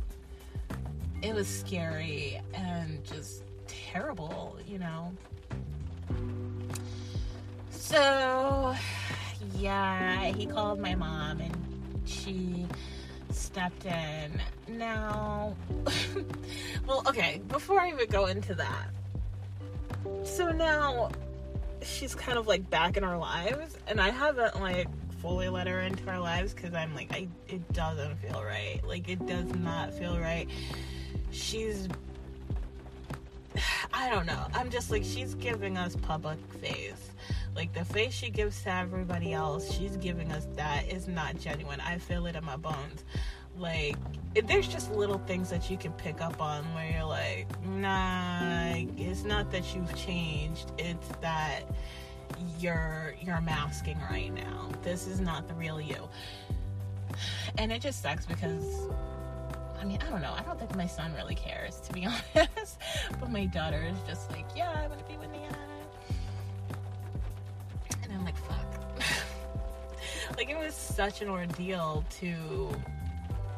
it 1.22 1.34
was 1.34 1.46
scary 1.46 2.40
and 2.52 3.04
just 3.04 3.42
terrible, 3.66 4.58
you 4.66 4.78
know. 4.78 5.12
So 7.70 8.74
yeah, 9.64 10.25
he 10.25 10.44
called 10.44 10.78
my 10.78 10.94
mom 10.94 11.40
and 11.40 11.56
she 12.04 12.66
stepped 13.30 13.87
in. 13.87 14.38
Now, 14.68 15.56
well, 16.87 17.02
okay, 17.09 17.40
before 17.49 17.80
I 17.80 17.88
even 17.88 18.06
go 18.11 18.26
into 18.26 18.54
that, 18.56 18.88
so 20.23 20.50
now 20.50 21.11
she's 21.80 22.14
kind 22.14 22.37
of 22.37 22.47
like 22.47 22.68
back 22.68 22.99
in 22.99 23.04
our 23.04 23.16
lives, 23.16 23.78
and 23.87 24.02
I 24.02 24.11
haven't 24.11 24.61
like 24.61 24.87
fully 25.23 25.49
let 25.49 25.66
her 25.66 25.80
into 25.80 26.11
our 26.11 26.21
lives 26.21 26.52
because 26.52 26.75
I'm 26.75 26.94
like, 26.94 27.11
I 27.11 27.26
it 27.49 27.73
doesn't 27.73 28.16
feel 28.18 28.44
right. 28.44 28.80
Like, 28.87 29.09
it 29.09 29.25
does 29.26 29.50
not 29.54 29.94
feel 29.94 30.18
right. 30.18 30.47
She's 31.30 31.88
I 33.94 34.11
don't 34.11 34.26
know. 34.26 34.44
I'm 34.52 34.68
just 34.68 34.90
like 34.90 35.04
she's 35.04 35.35
giving 35.37 35.78
us 35.78 35.97
public 35.97 36.38
face. 36.61 37.03
Like 37.54 37.73
the 37.73 37.84
face 37.84 38.12
she 38.12 38.30
gives 38.30 38.62
to 38.62 38.73
everybody 38.73 39.32
else, 39.32 39.73
she's 39.73 39.96
giving 39.96 40.32
us 40.32 40.46
that 40.56 40.88
is 40.88 41.06
not 41.06 41.38
genuine. 41.38 41.80
I 41.80 41.99
feel 41.99 42.26
it 42.26 42.34
in 42.37 42.44
my 42.44 42.56
bones. 42.56 43.04
Like 43.56 43.96
there's 44.46 44.66
just 44.66 44.90
little 44.90 45.18
things 45.18 45.50
that 45.50 45.70
you 45.70 45.76
can 45.76 45.92
pick 45.92 46.20
up 46.20 46.40
on 46.42 46.64
where 46.75 46.90
you're 46.90 47.04
like, 47.04 47.46
nah, 47.66 48.75
it's 48.96 49.23
not 49.23 49.52
that 49.52 49.75
you've 49.75 49.94
changed. 49.94 50.73
It's 50.78 51.08
that 51.20 51.62
you're 52.58 53.14
you're 53.23 53.40
masking 53.40 53.99
right 54.11 54.32
now. 54.32 54.70
This 54.82 55.06
is 55.06 55.20
not 55.20 55.46
the 55.46 55.54
real 55.54 55.80
you. 55.80 56.08
And 57.58 57.70
it 57.70 57.80
just 57.80 58.02
sucks 58.02 58.26
because 58.26 58.88
I 59.80 59.84
mean, 59.84 59.99
I 60.04 60.11
don't 60.11 60.23
know. 60.23 60.34
I 60.37 60.42
don't 60.42 60.58
think 60.58 60.75
my 60.76 60.87
son 60.87 61.12
really 61.14 61.34
cares, 61.34 61.78
to 61.80 61.92
be 61.92 62.06
honest. 62.34 62.78
but 63.20 63.30
my 63.30 63.44
daughter 63.46 63.82
is 63.82 63.99
just 64.08 64.30
like, 64.30 64.46
yeah, 64.56 64.73
I 64.82 64.87
want 64.88 64.99
to 64.99 65.04
be 65.04 65.18
with 65.18 65.30
Nana. 65.30 65.63
Like, 70.36 70.50
it 70.50 70.58
was 70.58 70.74
such 70.74 71.22
an 71.22 71.28
ordeal 71.28 72.04
to 72.20 72.70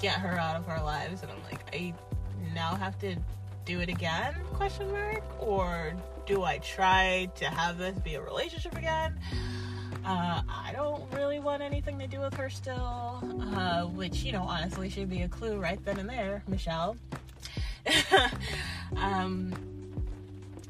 get 0.01 0.15
her 0.15 0.39
out 0.39 0.57
of 0.57 0.69
our 0.69 0.83
lives. 0.83 1.23
And 1.23 1.31
I'm 1.31 1.43
like, 1.45 1.61
I 1.75 1.95
now 2.55 2.75
have 2.75 2.99
to 3.01 3.17
do 3.65 3.81
it 3.81 3.89
again? 3.89 4.35
Question 4.55 4.91
mark. 4.91 5.23
Or 5.41 5.95
do 6.25 6.45
I 6.45 6.59
try 6.59 7.29
to 7.37 7.45
have 7.47 7.79
this 7.79 7.99
be 7.99 8.15
a 8.15 8.23
relationship 8.23 8.77
again? 8.77 9.19
Uh, 10.05 10.41
I 10.49 10.71
don't 10.73 11.03
really 11.13 11.41
want 11.41 11.63
anything 11.63 11.99
to 11.99 12.07
do 12.07 12.21
with 12.21 12.35
her 12.35 12.49
still, 12.49 13.21
uh, 13.57 13.83
which, 13.87 14.23
you 14.23 14.31
know, 14.31 14.43
honestly 14.43 14.89
should 14.89 15.11
be 15.11 15.23
a 15.23 15.29
clue 15.29 15.57
right 15.57 15.85
then 15.85 15.99
and 15.99 16.09
there, 16.09 16.45
Michelle. 16.47 16.97
um, 18.97 19.53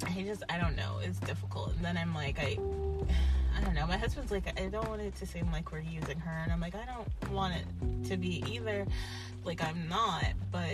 I 0.06 0.22
just, 0.22 0.42
I 0.48 0.56
don't 0.58 0.75
know, 0.75 1.00
it's 1.02 1.18
difficult. 1.20 1.75
And 1.76 1.84
then 1.84 1.98
I'm 1.98 2.14
like, 2.14 2.38
I, 2.38 2.56
I 2.56 2.58
don't 3.66 3.75
know. 3.75 3.87
My 3.87 3.96
husband's 3.96 4.30
like, 4.30 4.61
I 4.61 4.66
don't 4.66 4.88
want 4.88 5.02
it 5.02 5.16
to 5.16 5.26
seem 5.26 5.50
like 5.50 5.73
we're 5.73 5.80
using 5.80 6.18
her. 6.20 6.40
And 6.44 6.52
I'm 6.52 6.61
like, 6.61 6.75
I 6.76 6.87
don't 6.87 7.32
want 7.32 7.54
it 7.54 8.08
to 8.08 8.16
be 8.16 8.44
either. 8.49 8.87
Like, 9.44 9.62
I'm 9.62 9.88
not, 9.88 10.25
but 10.52 10.70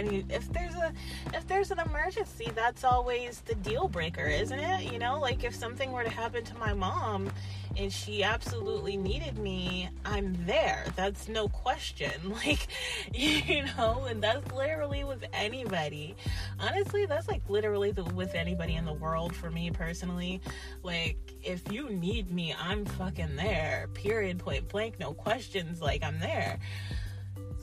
any 0.00 0.24
if 0.28 0.50
there's 0.52 0.74
a 0.74 0.92
if 1.34 1.46
there's 1.46 1.70
an 1.70 1.78
emergency 1.78 2.50
that's 2.54 2.84
always 2.84 3.40
the 3.42 3.54
deal 3.56 3.88
breaker 3.88 4.24
isn't 4.24 4.58
it? 4.58 4.92
You 4.92 4.98
know 4.98 5.20
like 5.20 5.44
if 5.44 5.54
something 5.54 5.92
were 5.92 6.04
to 6.04 6.10
happen 6.10 6.42
to 6.44 6.56
my 6.58 6.72
mom 6.72 7.30
and 7.76 7.92
she 7.92 8.24
absolutely 8.24 8.96
needed 8.96 9.38
me 9.38 9.88
i'm 10.04 10.36
there. 10.46 10.84
That's 10.96 11.28
no 11.28 11.48
question. 11.48 12.10
Like 12.40 12.68
you 13.12 13.64
know 13.76 14.06
and 14.08 14.22
that's 14.22 14.50
literally 14.52 15.04
with 15.04 15.24
anybody. 15.32 16.16
Honestly 16.58 17.04
that's 17.04 17.28
like 17.28 17.42
literally 17.48 17.92
the, 17.92 18.04
with 18.04 18.34
anybody 18.34 18.76
in 18.76 18.86
the 18.86 18.94
world 18.94 19.36
for 19.36 19.50
me 19.50 19.70
personally. 19.70 20.40
Like 20.82 21.34
if 21.42 21.70
you 21.70 21.90
need 21.90 22.30
me 22.30 22.54
i'm 22.58 22.84
fucking 22.86 23.36
there. 23.36 23.88
Period 23.92 24.38
point 24.38 24.68
blank 24.68 24.98
no 24.98 25.12
questions 25.12 25.82
like 25.82 26.02
i'm 26.02 26.18
there. 26.18 26.58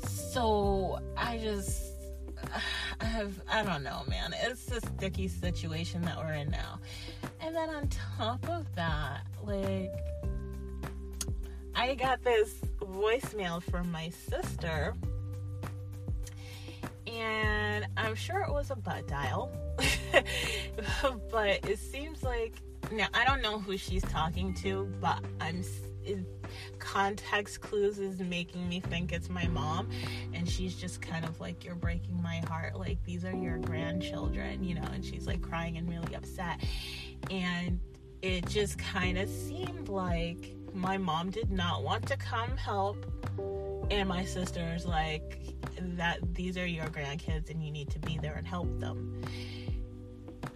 So 0.03 0.99
I 1.17 1.37
just 1.37 1.86
I 3.01 3.05
have 3.05 3.39
I 3.49 3.63
don't 3.63 3.83
know, 3.83 4.03
man. 4.07 4.33
It's 4.43 4.71
a 4.71 4.81
sticky 4.81 5.27
situation 5.27 6.01
that 6.03 6.17
we're 6.17 6.33
in 6.33 6.49
now. 6.49 6.79
And 7.41 7.55
then 7.55 7.69
on 7.69 7.89
top 8.17 8.47
of 8.49 8.65
that, 8.75 9.21
like 9.43 9.91
I 11.75 11.95
got 11.95 12.23
this 12.23 12.55
voicemail 12.79 13.61
from 13.61 13.91
my 13.91 14.09
sister 14.09 14.95
and 17.05 17.85
I'm 17.95 18.15
sure 18.15 18.41
it 18.41 18.51
was 18.51 18.71
a 18.71 18.75
butt 18.75 19.07
dial. 19.07 19.51
but 21.31 21.65
it 21.67 21.79
seems 21.79 22.23
like 22.23 22.53
now 22.91 23.07
I 23.13 23.25
don't 23.25 23.41
know 23.41 23.59
who 23.59 23.77
she's 23.77 24.03
talking 24.03 24.53
to, 24.55 24.91
but 24.99 25.23
I'm 25.39 25.63
context 26.79 27.61
clues 27.61 27.99
is 27.99 28.19
making 28.19 28.67
me 28.67 28.79
think 28.79 29.11
it's 29.11 29.29
my 29.29 29.47
mom 29.47 29.89
and 30.33 30.49
she's 30.49 30.75
just 30.75 31.01
kind 31.01 31.25
of 31.25 31.39
like 31.39 31.63
you're 31.63 31.75
breaking 31.75 32.21
my 32.21 32.37
heart. 32.47 32.77
Like 32.77 33.03
these 33.03 33.25
are 33.25 33.35
your 33.35 33.57
grandchildren 33.57 34.63
you 34.63 34.75
know 34.75 34.87
and 34.93 35.03
she's 35.03 35.27
like 35.27 35.41
crying 35.41 35.77
and 35.77 35.89
really 35.89 36.15
upset. 36.15 36.63
And 37.31 37.79
it 38.21 38.47
just 38.47 38.77
kind 38.77 39.17
of 39.17 39.29
seemed 39.29 39.89
like 39.89 40.55
my 40.73 40.97
mom 40.97 41.29
did 41.29 41.51
not 41.51 41.83
want 41.83 42.07
to 42.07 42.17
come 42.17 42.55
help 42.57 43.05
and 43.89 44.09
my 44.09 44.25
sister's 44.25 44.85
like 44.85 45.39
that 45.79 46.19
these 46.33 46.57
are 46.57 46.65
your 46.65 46.85
grandkids 46.87 47.49
and 47.49 47.63
you 47.63 47.71
need 47.71 47.89
to 47.89 47.99
be 47.99 48.17
there 48.21 48.35
and 48.35 48.47
help 48.47 48.79
them. 48.79 49.21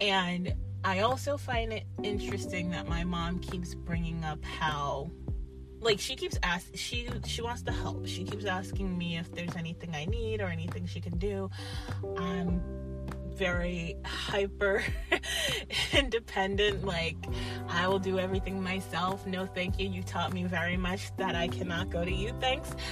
And 0.00 0.54
I 0.84 1.00
also 1.00 1.36
find 1.36 1.72
it 1.72 1.84
interesting 2.02 2.70
that 2.70 2.88
my 2.88 3.04
mom 3.04 3.38
keeps 3.38 3.74
bringing 3.74 4.24
up 4.24 4.44
how 4.44 5.10
like 5.82 5.98
she 5.98 6.16
keeps 6.16 6.38
asking 6.42 6.76
she 6.76 7.08
she 7.26 7.42
wants 7.42 7.62
to 7.62 7.72
help. 7.72 8.06
She 8.06 8.24
keeps 8.24 8.44
asking 8.44 8.96
me 8.96 9.18
if 9.18 9.32
there's 9.34 9.56
anything 9.56 9.94
i 9.94 10.04
need 10.04 10.40
or 10.40 10.46
anything 10.46 10.86
she 10.86 11.00
can 11.00 11.18
do. 11.18 11.50
I'm 12.16 12.62
very 13.34 13.96
hyper 14.04 14.84
independent 15.94 16.84
like 16.84 17.16
i 17.70 17.88
will 17.88 17.98
do 17.98 18.18
everything 18.18 18.62
myself. 18.62 19.26
No 19.26 19.46
thank 19.46 19.78
you. 19.78 19.88
You 19.88 20.02
taught 20.02 20.32
me 20.32 20.44
very 20.44 20.76
much 20.76 21.14
that 21.16 21.34
i 21.34 21.48
cannot 21.48 21.90
go 21.90 22.04
to 22.04 22.12
you. 22.12 22.32
Thanks. 22.40 22.70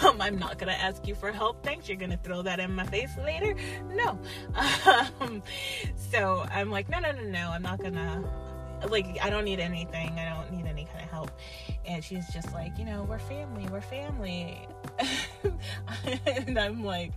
Um, 0.00 0.20
i'm 0.20 0.38
not 0.38 0.58
gonna 0.58 0.72
ask 0.72 1.06
you 1.06 1.14
for 1.14 1.32
help. 1.32 1.64
Thanks. 1.64 1.88
You're 1.88 1.98
gonna 1.98 2.20
throw 2.22 2.42
that 2.42 2.60
in 2.60 2.74
my 2.74 2.84
face 2.86 3.16
later? 3.18 3.54
No. 3.90 4.18
Um, 5.20 5.42
so 6.10 6.46
i'm 6.50 6.70
like 6.70 6.88
no 6.88 6.98
no 7.00 7.12
no 7.12 7.22
no. 7.22 7.50
I'm 7.50 7.62
not 7.62 7.80
gonna 7.80 8.24
like 8.88 9.18
i 9.22 9.30
don't 9.30 9.44
need 9.44 9.60
anything 9.60 10.18
i 10.18 10.28
don't 10.28 10.52
need 10.52 10.66
any 10.66 10.84
kind 10.84 11.02
of 11.02 11.10
help 11.10 11.30
and 11.88 12.04
she's 12.04 12.28
just 12.28 12.52
like, 12.52 12.78
you 12.78 12.84
know, 12.84 13.04
we're 13.04 13.18
family, 13.18 13.66
we're 13.70 13.80
family. 13.80 14.68
and 16.26 16.58
I'm 16.58 16.84
like, 16.84 17.12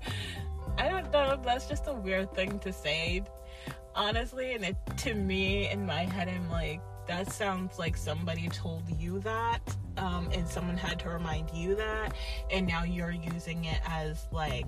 I 0.78 0.88
don't 0.88 1.12
know, 1.12 1.40
that's 1.44 1.68
just 1.68 1.88
a 1.88 1.94
weird 1.94 2.34
thing 2.34 2.58
to 2.60 2.72
say, 2.72 3.24
honestly. 3.94 4.54
And 4.54 4.64
it, 4.64 4.78
to 5.00 5.14
me, 5.14 5.70
in 5.70 5.86
my 5.86 6.06
head, 6.06 6.30
I'm 6.30 6.50
like, 6.50 6.80
that 7.08 7.32
sounds 7.32 7.78
like 7.78 7.98
somebody 7.98 8.48
told 8.48 8.84
you 8.98 9.20
that, 9.20 9.76
um, 9.98 10.30
and 10.34 10.48
someone 10.48 10.78
had 10.78 11.00
to 11.02 11.10
remind 11.10 11.52
you 11.52 11.76
that, 11.76 12.14
and 12.50 12.66
now 12.66 12.84
you're 12.84 13.12
using 13.12 13.66
it 13.66 13.82
as 13.86 14.28
like 14.32 14.66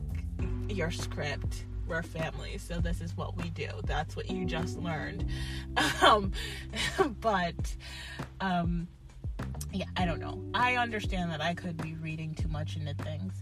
your 0.67 0.91
script 0.91 1.63
we're 1.87 2.03
family 2.03 2.57
so 2.57 2.79
this 2.79 3.01
is 3.01 3.15
what 3.17 3.35
we 3.37 3.49
do 3.49 3.67
that's 3.85 4.15
what 4.15 4.29
you 4.29 4.45
just 4.45 4.77
learned 4.79 5.25
um, 6.01 6.31
but 7.21 7.75
um, 8.41 8.87
yeah, 9.71 9.85
I 9.97 10.05
don't 10.05 10.19
know. 10.19 10.39
I 10.53 10.75
understand 10.75 11.31
that 11.31 11.41
I 11.41 11.55
could 11.55 11.77
be 11.81 11.95
reading 11.95 12.35
too 12.35 12.47
much 12.47 12.75
into 12.75 12.93
things, 12.93 13.33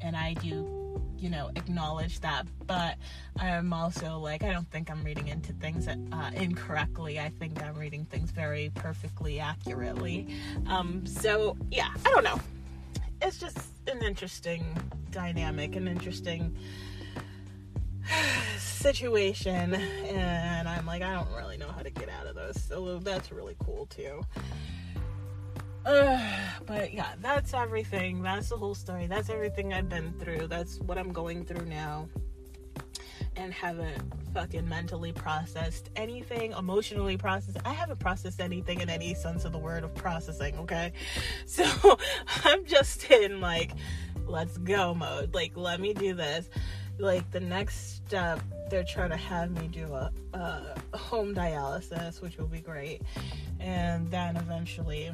and 0.00 0.16
I 0.16 0.34
do, 0.34 1.02
you 1.18 1.28
know, 1.28 1.50
acknowledge 1.56 2.20
that. 2.20 2.46
But 2.66 2.96
I'm 3.38 3.72
also 3.72 4.18
like, 4.18 4.44
I 4.44 4.52
don't 4.52 4.70
think 4.70 4.88
I'm 4.88 5.02
reading 5.02 5.28
into 5.28 5.52
things 5.54 5.88
uh, 5.88 6.30
incorrectly. 6.34 7.18
I 7.18 7.30
think 7.30 7.60
I'm 7.62 7.76
reading 7.76 8.04
things 8.04 8.30
very 8.30 8.70
perfectly 8.74 9.40
accurately. 9.40 10.28
Um, 10.68 11.04
so 11.06 11.56
yeah, 11.72 11.88
I 12.06 12.10
don't 12.10 12.24
know. 12.24 12.40
It's 13.20 13.38
just 13.38 13.58
an 13.88 14.02
interesting 14.02 14.64
dynamic, 15.10 15.74
an 15.74 15.88
interesting 15.88 16.56
situation, 18.58 19.74
and 19.74 20.68
I'm 20.68 20.86
like, 20.86 21.02
I 21.02 21.14
don't 21.14 21.32
really 21.36 21.56
know 21.56 21.68
how 21.68 21.82
to 21.82 21.90
get 21.90 22.08
out 22.08 22.26
of 22.26 22.34
this. 22.34 22.64
So 22.64 22.98
that's 22.98 23.30
really 23.30 23.56
cool 23.64 23.86
too. 23.86 24.22
Uh, 25.84 26.20
but 26.66 26.92
yeah, 26.92 27.12
that's 27.20 27.54
everything. 27.54 28.22
That's 28.22 28.50
the 28.50 28.56
whole 28.56 28.74
story. 28.74 29.06
That's 29.06 29.30
everything 29.30 29.72
I've 29.72 29.88
been 29.88 30.12
through. 30.14 30.48
That's 30.48 30.78
what 30.80 30.98
I'm 30.98 31.12
going 31.12 31.44
through 31.44 31.66
now. 31.66 32.08
And 33.36 33.52
haven't 33.54 34.12
fucking 34.34 34.68
mentally 34.68 35.12
processed 35.12 35.88
anything, 35.96 36.52
emotionally 36.52 37.16
processed. 37.16 37.58
I 37.64 37.72
haven't 37.72 37.98
processed 37.98 38.40
anything 38.40 38.80
in 38.80 38.90
any 38.90 39.14
sense 39.14 39.44
of 39.44 39.52
the 39.52 39.58
word 39.58 39.84
of 39.84 39.94
processing, 39.94 40.56
okay? 40.58 40.92
So 41.46 41.64
I'm 42.44 42.64
just 42.66 43.10
in 43.10 43.40
like, 43.40 43.72
let's 44.26 44.58
go 44.58 44.94
mode. 44.94 45.34
Like, 45.34 45.56
let 45.56 45.80
me 45.80 45.94
do 45.94 46.14
this. 46.14 46.50
Like, 47.00 47.30
the 47.30 47.40
next 47.40 47.96
step, 47.96 48.40
they're 48.68 48.84
trying 48.84 49.10
to 49.10 49.16
have 49.16 49.50
me 49.50 49.68
do 49.68 49.86
a, 49.94 50.10
a 50.34 50.96
home 50.96 51.34
dialysis, 51.34 52.20
which 52.20 52.36
will 52.36 52.46
be 52.46 52.60
great. 52.60 53.00
And 53.58 54.10
then 54.10 54.36
eventually 54.36 55.10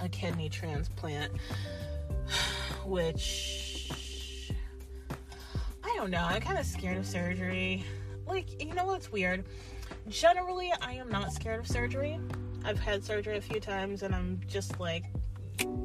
a 0.00 0.08
kidney 0.08 0.48
transplant, 0.48 1.32
which 2.86 4.52
I 5.82 5.94
don't 5.96 6.10
know. 6.10 6.24
I'm 6.24 6.40
kind 6.40 6.58
of 6.58 6.66
scared 6.66 6.98
of 6.98 7.06
surgery. 7.06 7.84
Like, 8.26 8.62
you 8.62 8.74
know 8.74 8.86
what's 8.86 9.10
weird? 9.10 9.44
Generally, 10.08 10.72
I 10.80 10.92
am 10.92 11.08
not 11.08 11.32
scared 11.32 11.60
of 11.60 11.66
surgery. 11.66 12.18
I've 12.64 12.78
had 12.78 13.04
surgery 13.04 13.36
a 13.36 13.40
few 13.40 13.60
times 13.60 14.02
and 14.02 14.14
I'm 14.14 14.40
just 14.46 14.80
like, 14.80 15.04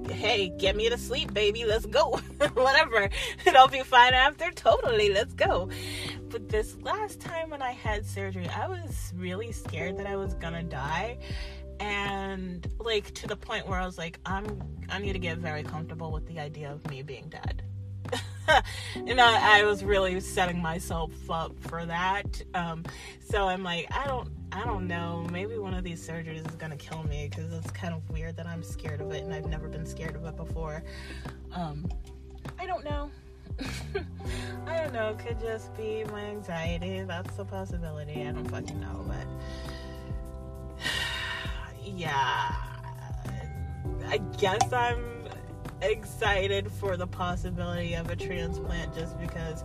hey, 0.10 0.50
get 0.58 0.76
me 0.76 0.90
to 0.90 0.98
sleep, 0.98 1.34
baby. 1.34 1.66
Let's 1.66 1.86
go. 1.86 2.12
Whatever. 2.54 3.10
I'll 3.48 3.68
be 3.68 3.82
fine 3.82 4.14
after. 4.14 4.52
Totally. 4.52 5.10
Let's 5.14 5.34
go. 5.34 5.70
But 6.30 6.50
this 6.50 6.78
last 6.82 7.20
time 7.20 7.50
when 7.50 7.62
I 7.62 7.72
had 7.72 8.06
surgery, 8.06 8.48
I 8.50 8.68
was 8.68 9.14
really 9.16 9.52
scared 9.52 9.98
that 9.98 10.08
I 10.08 10.16
was 10.16 10.34
gonna 10.36 10.64
die 10.64 11.18
and 11.80 12.70
like 12.80 13.14
to 13.14 13.28
the 13.28 13.36
point 13.36 13.68
where 13.68 13.80
I 13.80 13.86
was 13.86 13.98
like, 13.98 14.20
I'm 14.26 14.62
I 14.90 15.00
need 15.00 15.14
to 15.14 15.20
get 15.20 15.38
very 15.38 15.64
comfortable 15.64 16.12
with 16.12 16.28
the 16.28 16.40
idea 16.40 16.72
of 16.72 16.88
me 16.90 17.02
being 17.02 17.30
dead. 17.30 17.64
and 18.96 19.20
I, 19.20 19.60
I, 19.60 19.66
was 19.66 19.84
really 19.84 20.20
setting 20.20 20.62
myself 20.62 21.12
up 21.30 21.54
for 21.60 21.86
that. 21.86 22.42
Um, 22.54 22.84
so 23.20 23.48
I'm 23.48 23.64
like, 23.64 23.88
I 23.92 24.08
don't, 24.08 24.30
I 24.52 24.64
don't 24.64 24.88
know. 24.88 25.28
Maybe 25.32 25.58
one 25.58 25.74
of 25.74 25.84
these 25.84 26.06
surgeries 26.08 26.48
is 26.48 26.56
gonna 26.56 26.78
kill 26.78 27.04
me 27.04 27.28
because 27.30 27.54
it's 27.54 27.72
kind 27.72 27.94
of 27.94 28.08
weird 28.10 28.36
that 28.38 28.48
I'm 28.48 28.64
scared 28.64 29.02
of 29.02 29.12
it, 29.12 29.24
and 29.24 29.34
I've 29.34 29.46
never 29.46 29.68
been 29.68 29.86
scared 29.86 30.16
of 30.16 30.26
it 30.26 30.36
before. 30.36 30.84
Um, 31.52 31.90
I 32.58 32.66
don't 32.66 32.84
know. 32.84 33.12
I 34.68 34.78
don't 34.78 34.94
know. 34.94 35.10
It 35.10 35.20
could 35.20 35.40
just 35.40 35.76
be 35.76 36.04
my 36.06 36.22
anxiety. 36.22 37.02
That's 37.02 37.38
a 37.40 37.46
possibility. 37.46 38.26
I 38.26 38.32
don't 38.32 38.50
fucking 38.50 38.80
know, 38.80 39.06
but 39.08 39.28
yeah, 41.86 42.56
I 44.08 44.18
guess 44.38 44.72
I'm 44.72 45.19
excited 45.82 46.72
for 46.72 46.98
the 46.98 47.08
possibility 47.08 47.94
of 47.94 48.10
a 48.10 48.16
transplant 48.16 48.94
just 48.94 49.20
because 49.20 49.64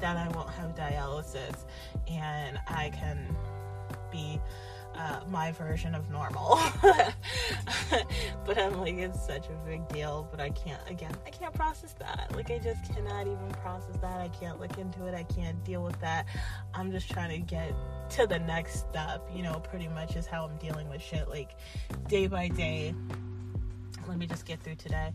then 0.00 0.16
I 0.16 0.28
won't 0.28 0.50
have 0.50 0.74
dialysis 0.74 1.64
and 2.08 2.58
I 2.68 2.90
can 2.90 3.34
be 4.10 4.40
uh, 4.96 5.20
my 5.28 5.52
version 5.52 5.94
of 5.94 6.08
normal. 6.10 6.58
but 8.46 8.58
I'm 8.58 8.78
like, 8.80 8.94
it's 8.94 9.24
such 9.26 9.46
a 9.48 9.66
big 9.66 9.86
deal. 9.88 10.28
But 10.30 10.40
I 10.40 10.50
can't, 10.50 10.80
again, 10.88 11.12
I 11.26 11.30
can't 11.30 11.54
process 11.54 11.94
that. 11.94 12.30
Like, 12.34 12.50
I 12.50 12.58
just 12.58 12.94
cannot 12.94 13.26
even 13.26 13.50
process 13.62 13.96
that. 14.00 14.20
I 14.20 14.28
can't 14.28 14.60
look 14.60 14.78
into 14.78 15.06
it. 15.06 15.14
I 15.14 15.24
can't 15.24 15.62
deal 15.64 15.82
with 15.82 16.00
that. 16.00 16.26
I'm 16.74 16.90
just 16.90 17.10
trying 17.10 17.30
to 17.30 17.38
get 17.38 17.74
to 18.10 18.26
the 18.26 18.38
next 18.38 18.80
step, 18.90 19.28
you 19.34 19.42
know, 19.42 19.60
pretty 19.60 19.88
much 19.88 20.16
is 20.16 20.26
how 20.26 20.44
I'm 20.44 20.56
dealing 20.58 20.88
with 20.88 21.02
shit. 21.02 21.28
Like, 21.28 21.56
day 22.08 22.26
by 22.26 22.48
day, 22.48 22.94
let 24.08 24.18
me 24.18 24.26
just 24.26 24.44
get 24.44 24.60
through 24.62 24.76
today. 24.76 25.12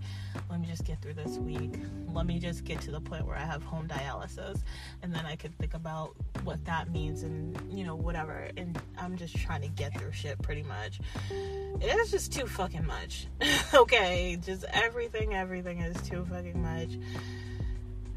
Let 0.50 0.60
me 0.60 0.68
just 0.68 0.86
get 0.86 1.02
through 1.02 1.14
this 1.14 1.38
week. 1.38 1.80
Let 2.14 2.26
me 2.26 2.40
just 2.40 2.64
get 2.64 2.82
to 2.82 2.92
the 2.92 3.02
point 3.02 3.26
where 3.26 3.36
I 3.36 3.46
have 3.46 3.64
home 3.64 3.88
dialysis. 3.88 4.64
And 5.02 5.14
then 5.14 5.26
I 5.26 5.36
could 5.36 5.58
think 5.58 5.74
about 5.74 6.16
what 6.44 6.64
that 6.66 6.92
means 6.92 7.24
and, 7.24 7.58
you 7.72 7.84
know, 7.84 7.96
whatever. 7.96 8.50
And 8.58 8.80
I'm 8.98 9.18
just 9.18 9.36
trying 9.36 9.62
to 9.62 9.70
get 9.70 9.98
through 10.00 10.12
shit 10.12 10.42
pretty 10.42 10.64
much. 10.64 11.00
It 11.30 12.00
is 12.00 12.12
just 12.12 12.34
too 12.34 12.48
fucking 12.48 12.86
much. 12.86 13.28
okay, 13.74 14.38
just 14.44 14.66
everything, 14.72 15.34
everything 15.34 15.80
is 15.80 16.02
too 16.08 16.26
fucking 16.26 16.62
much. 16.62 16.90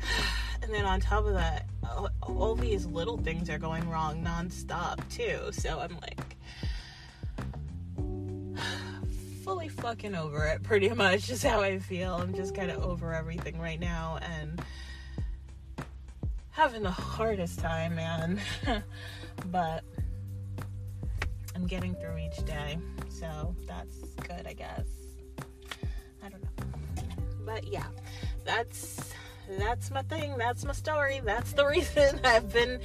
And 0.63 0.73
then 0.73 0.85
on 0.85 1.01
top 1.01 1.27
of 1.27 1.35
that, 1.35 1.67
all 2.23 2.55
these 2.55 2.87
little 2.87 3.17
things 3.17 3.51
are 3.51 3.59
going 3.59 3.89
wrong 3.89 4.23
nonstop 4.23 5.01
too. 5.09 5.51
So 5.51 5.81
I'm 5.81 5.99
like, 6.01 6.32
fucking 9.83 10.15
over 10.15 10.47
it, 10.47 10.63
pretty 10.63 10.89
much, 10.91 11.29
is 11.29 11.43
how 11.43 11.61
I 11.61 11.81
feel. 11.81 12.15
I'm 12.15 12.33
just 12.35 12.55
kind 12.55 12.71
of 12.71 12.85
over 12.85 13.13
everything 13.13 13.59
right 13.59 13.81
now 13.81 14.21
and 14.23 14.63
having 16.51 16.85
the 16.85 16.91
hardest 16.91 17.59
time, 17.59 17.97
man. 17.97 18.41
but 19.47 19.83
I'm 21.57 21.67
getting 21.67 21.97
through 21.97 22.19
each 22.19 22.45
day, 22.47 22.79
so 23.09 23.57
that's 23.67 23.97
good, 24.29 24.47
I 24.47 24.53
guess. 24.53 24.87
I 26.23 26.29
don't 26.29 26.43
know. 26.43 26.65
But 27.45 27.67
yeah, 27.67 27.89
that's 28.45 29.13
that's 29.59 29.91
my 29.91 30.03
thing. 30.03 30.37
That's 30.39 30.65
my 30.65 30.75
story. 30.75 31.21
That's 31.25 31.55
the 31.55 31.67
reason 31.75 32.21
I've 32.23 32.53
been 32.53 32.79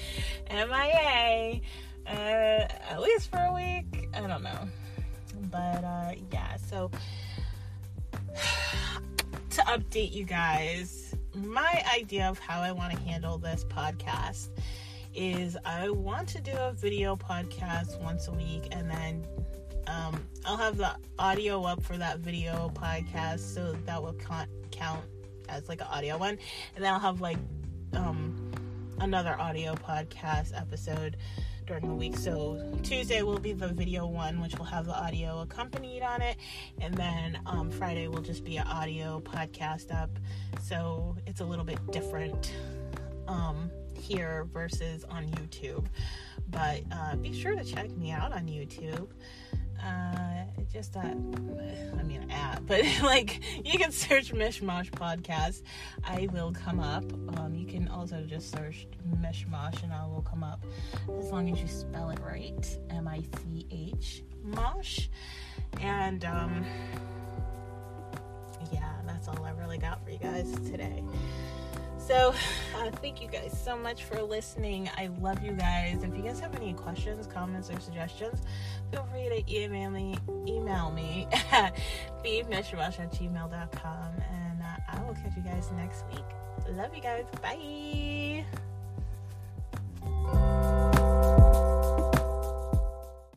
MIA. 0.50 1.62
Uh, 2.08 2.68
at 2.90 3.02
least 3.02 3.30
for 3.30 3.38
a 3.38 3.54
week. 3.54 4.10
I 4.16 4.22
don't 4.26 4.42
know. 4.42 4.68
But 5.50 5.84
uh, 5.84 6.12
yeah, 6.32 6.58
so 6.58 6.92
to 9.50 9.62
update 9.62 10.12
you 10.14 10.24
guys, 10.24 11.16
my 11.34 11.84
idea 11.94 12.28
of 12.28 12.40
how 12.40 12.62
I 12.62 12.72
want 12.72 12.94
to 12.94 13.00
handle 13.00 13.38
this 13.38 13.64
podcast 13.66 14.50
is 15.14 15.58
I 15.66 15.90
want 15.90 16.28
to 16.30 16.42
do 16.42 16.52
a 16.52 16.74
video 16.74 17.16
podcast 17.16 18.00
once 18.02 18.28
a 18.28 18.32
week 18.32 18.68
and 18.72 18.90
then 18.90 19.26
um, 19.88 20.22
I'll 20.46 20.58
have 20.58 20.78
the 20.78 20.96
audio 21.18 21.64
up 21.64 21.82
for 21.82 21.98
that 21.98 22.20
video 22.20 22.72
podcast 22.76 23.40
so 23.40 23.74
that 23.86 24.02
will 24.02 24.16
count 24.72 25.02
as 25.50 25.68
like 25.70 25.82
an 25.82 25.88
audio 25.88 26.18
one. 26.18 26.38
And 26.76 26.84
then 26.84 26.94
I'll 26.94 27.00
have 27.00 27.22
like 27.22 27.38
um, 27.94 28.52
another 29.00 29.36
audio 29.40 29.76
podcast 29.76 30.60
episode 30.60 31.18
during 31.68 31.88
the 31.88 31.94
week. 31.94 32.18
So 32.18 32.60
Tuesday 32.82 33.22
will 33.22 33.40
be 33.40 33.54
the 33.54 33.68
video 33.68 34.08
one, 34.08 34.42
which 34.42 34.58
will 34.58 34.66
have 34.66 34.86
the 34.86 34.96
audio 34.96 35.42
accompanied 35.42 36.02
on 36.02 36.22
it, 36.22 36.38
and 36.80 36.96
then 36.96 37.40
um, 37.46 37.70
Friday 37.70 38.08
will 38.08 38.22
just 38.22 38.44
be 38.44 38.58
an 38.58 38.66
audio 38.68 39.20
podcast 39.20 39.94
up. 39.94 40.10
So 40.64 41.16
it's 41.28 41.42
a 41.42 41.46
little 41.46 41.66
bit 41.66 41.80
different 41.92 42.54
um, 43.28 43.70
here 43.94 44.48
versus 44.54 45.04
on 45.10 45.28
YouTube. 45.32 45.86
But 46.50 46.84
uh, 46.92 47.18
be 47.18 47.34
sure 47.34 47.56
to 47.56 47.64
check 47.64 47.92
me 47.98 48.12
out 48.12 48.32
on 48.32 48.48
YouTube 48.48 49.10
uh, 49.84 50.44
just 50.72 50.94
that, 50.94 51.16
I 52.00 52.04
mean, 52.04 52.27
but 52.68 52.84
like 53.04 53.42
you 53.66 53.80
can 53.80 53.92
search 53.92 54.34
Mishmash 54.34 54.92
Podcast. 54.92 55.64
I 56.04 56.28
will 56.32 56.52
come 56.52 56.80
up. 56.80 57.04
Um, 57.40 57.56
you 57.56 57.66
can 57.66 57.88
also 57.88 58.22
just 58.28 58.52
search 58.52 58.88
Mishmash 59.22 59.82
and 59.84 59.94
I 59.94 60.06
will 60.06 60.22
come 60.22 60.44
up 60.44 60.66
as 61.18 61.32
long 61.32 61.52
as 61.52 61.60
you 61.62 61.68
spell 61.68 62.10
it 62.10 62.20
right 62.20 62.78
M 62.90 63.08
I 63.08 63.24
C 63.44 63.66
H 63.72 64.24
Mosh. 64.44 65.08
And 65.82 66.26
um, 66.26 66.66
yeah, 68.72 68.94
that's 69.06 69.28
all 69.28 69.44
I 69.44 69.52
really 69.52 69.78
got 69.78 70.04
for 70.04 70.12
you 70.12 70.20
guys 70.20 70.52
today. 70.70 71.04
So, 72.08 72.34
uh, 72.78 72.92
thank 73.02 73.22
you 73.22 73.28
guys 73.28 73.54
so 73.66 73.76
much 73.78 74.06
for 74.06 74.22
listening. 74.22 74.90
I 74.96 75.08
love 75.20 75.44
you 75.44 75.52
guys. 75.52 76.04
If 76.04 76.16
you 76.16 76.24
guys 76.24 76.40
have 76.40 76.56
any 76.56 76.72
questions, 76.72 77.28
comments, 77.28 77.70
or 77.70 77.82
suggestions, 77.82 78.44
feel 78.92 79.06
free 79.12 79.28
to 79.28 79.54
email 79.54 79.90
me, 79.90 80.18
email 80.48 80.90
me 80.92 81.28
at 81.52 81.76
beefmeshrush 82.24 83.02
at 83.02 83.12
gmail.com. 83.12 84.12
And 84.32 84.62
uh, 84.62 84.78
I 84.88 85.04
will 85.04 85.16
catch 85.16 85.36
you 85.36 85.44
guys 85.44 85.70
next 85.76 86.06
week. 86.10 86.24
Love 86.70 86.96
you 86.96 87.02
guys. 87.02 87.26
Bye. 87.42 88.46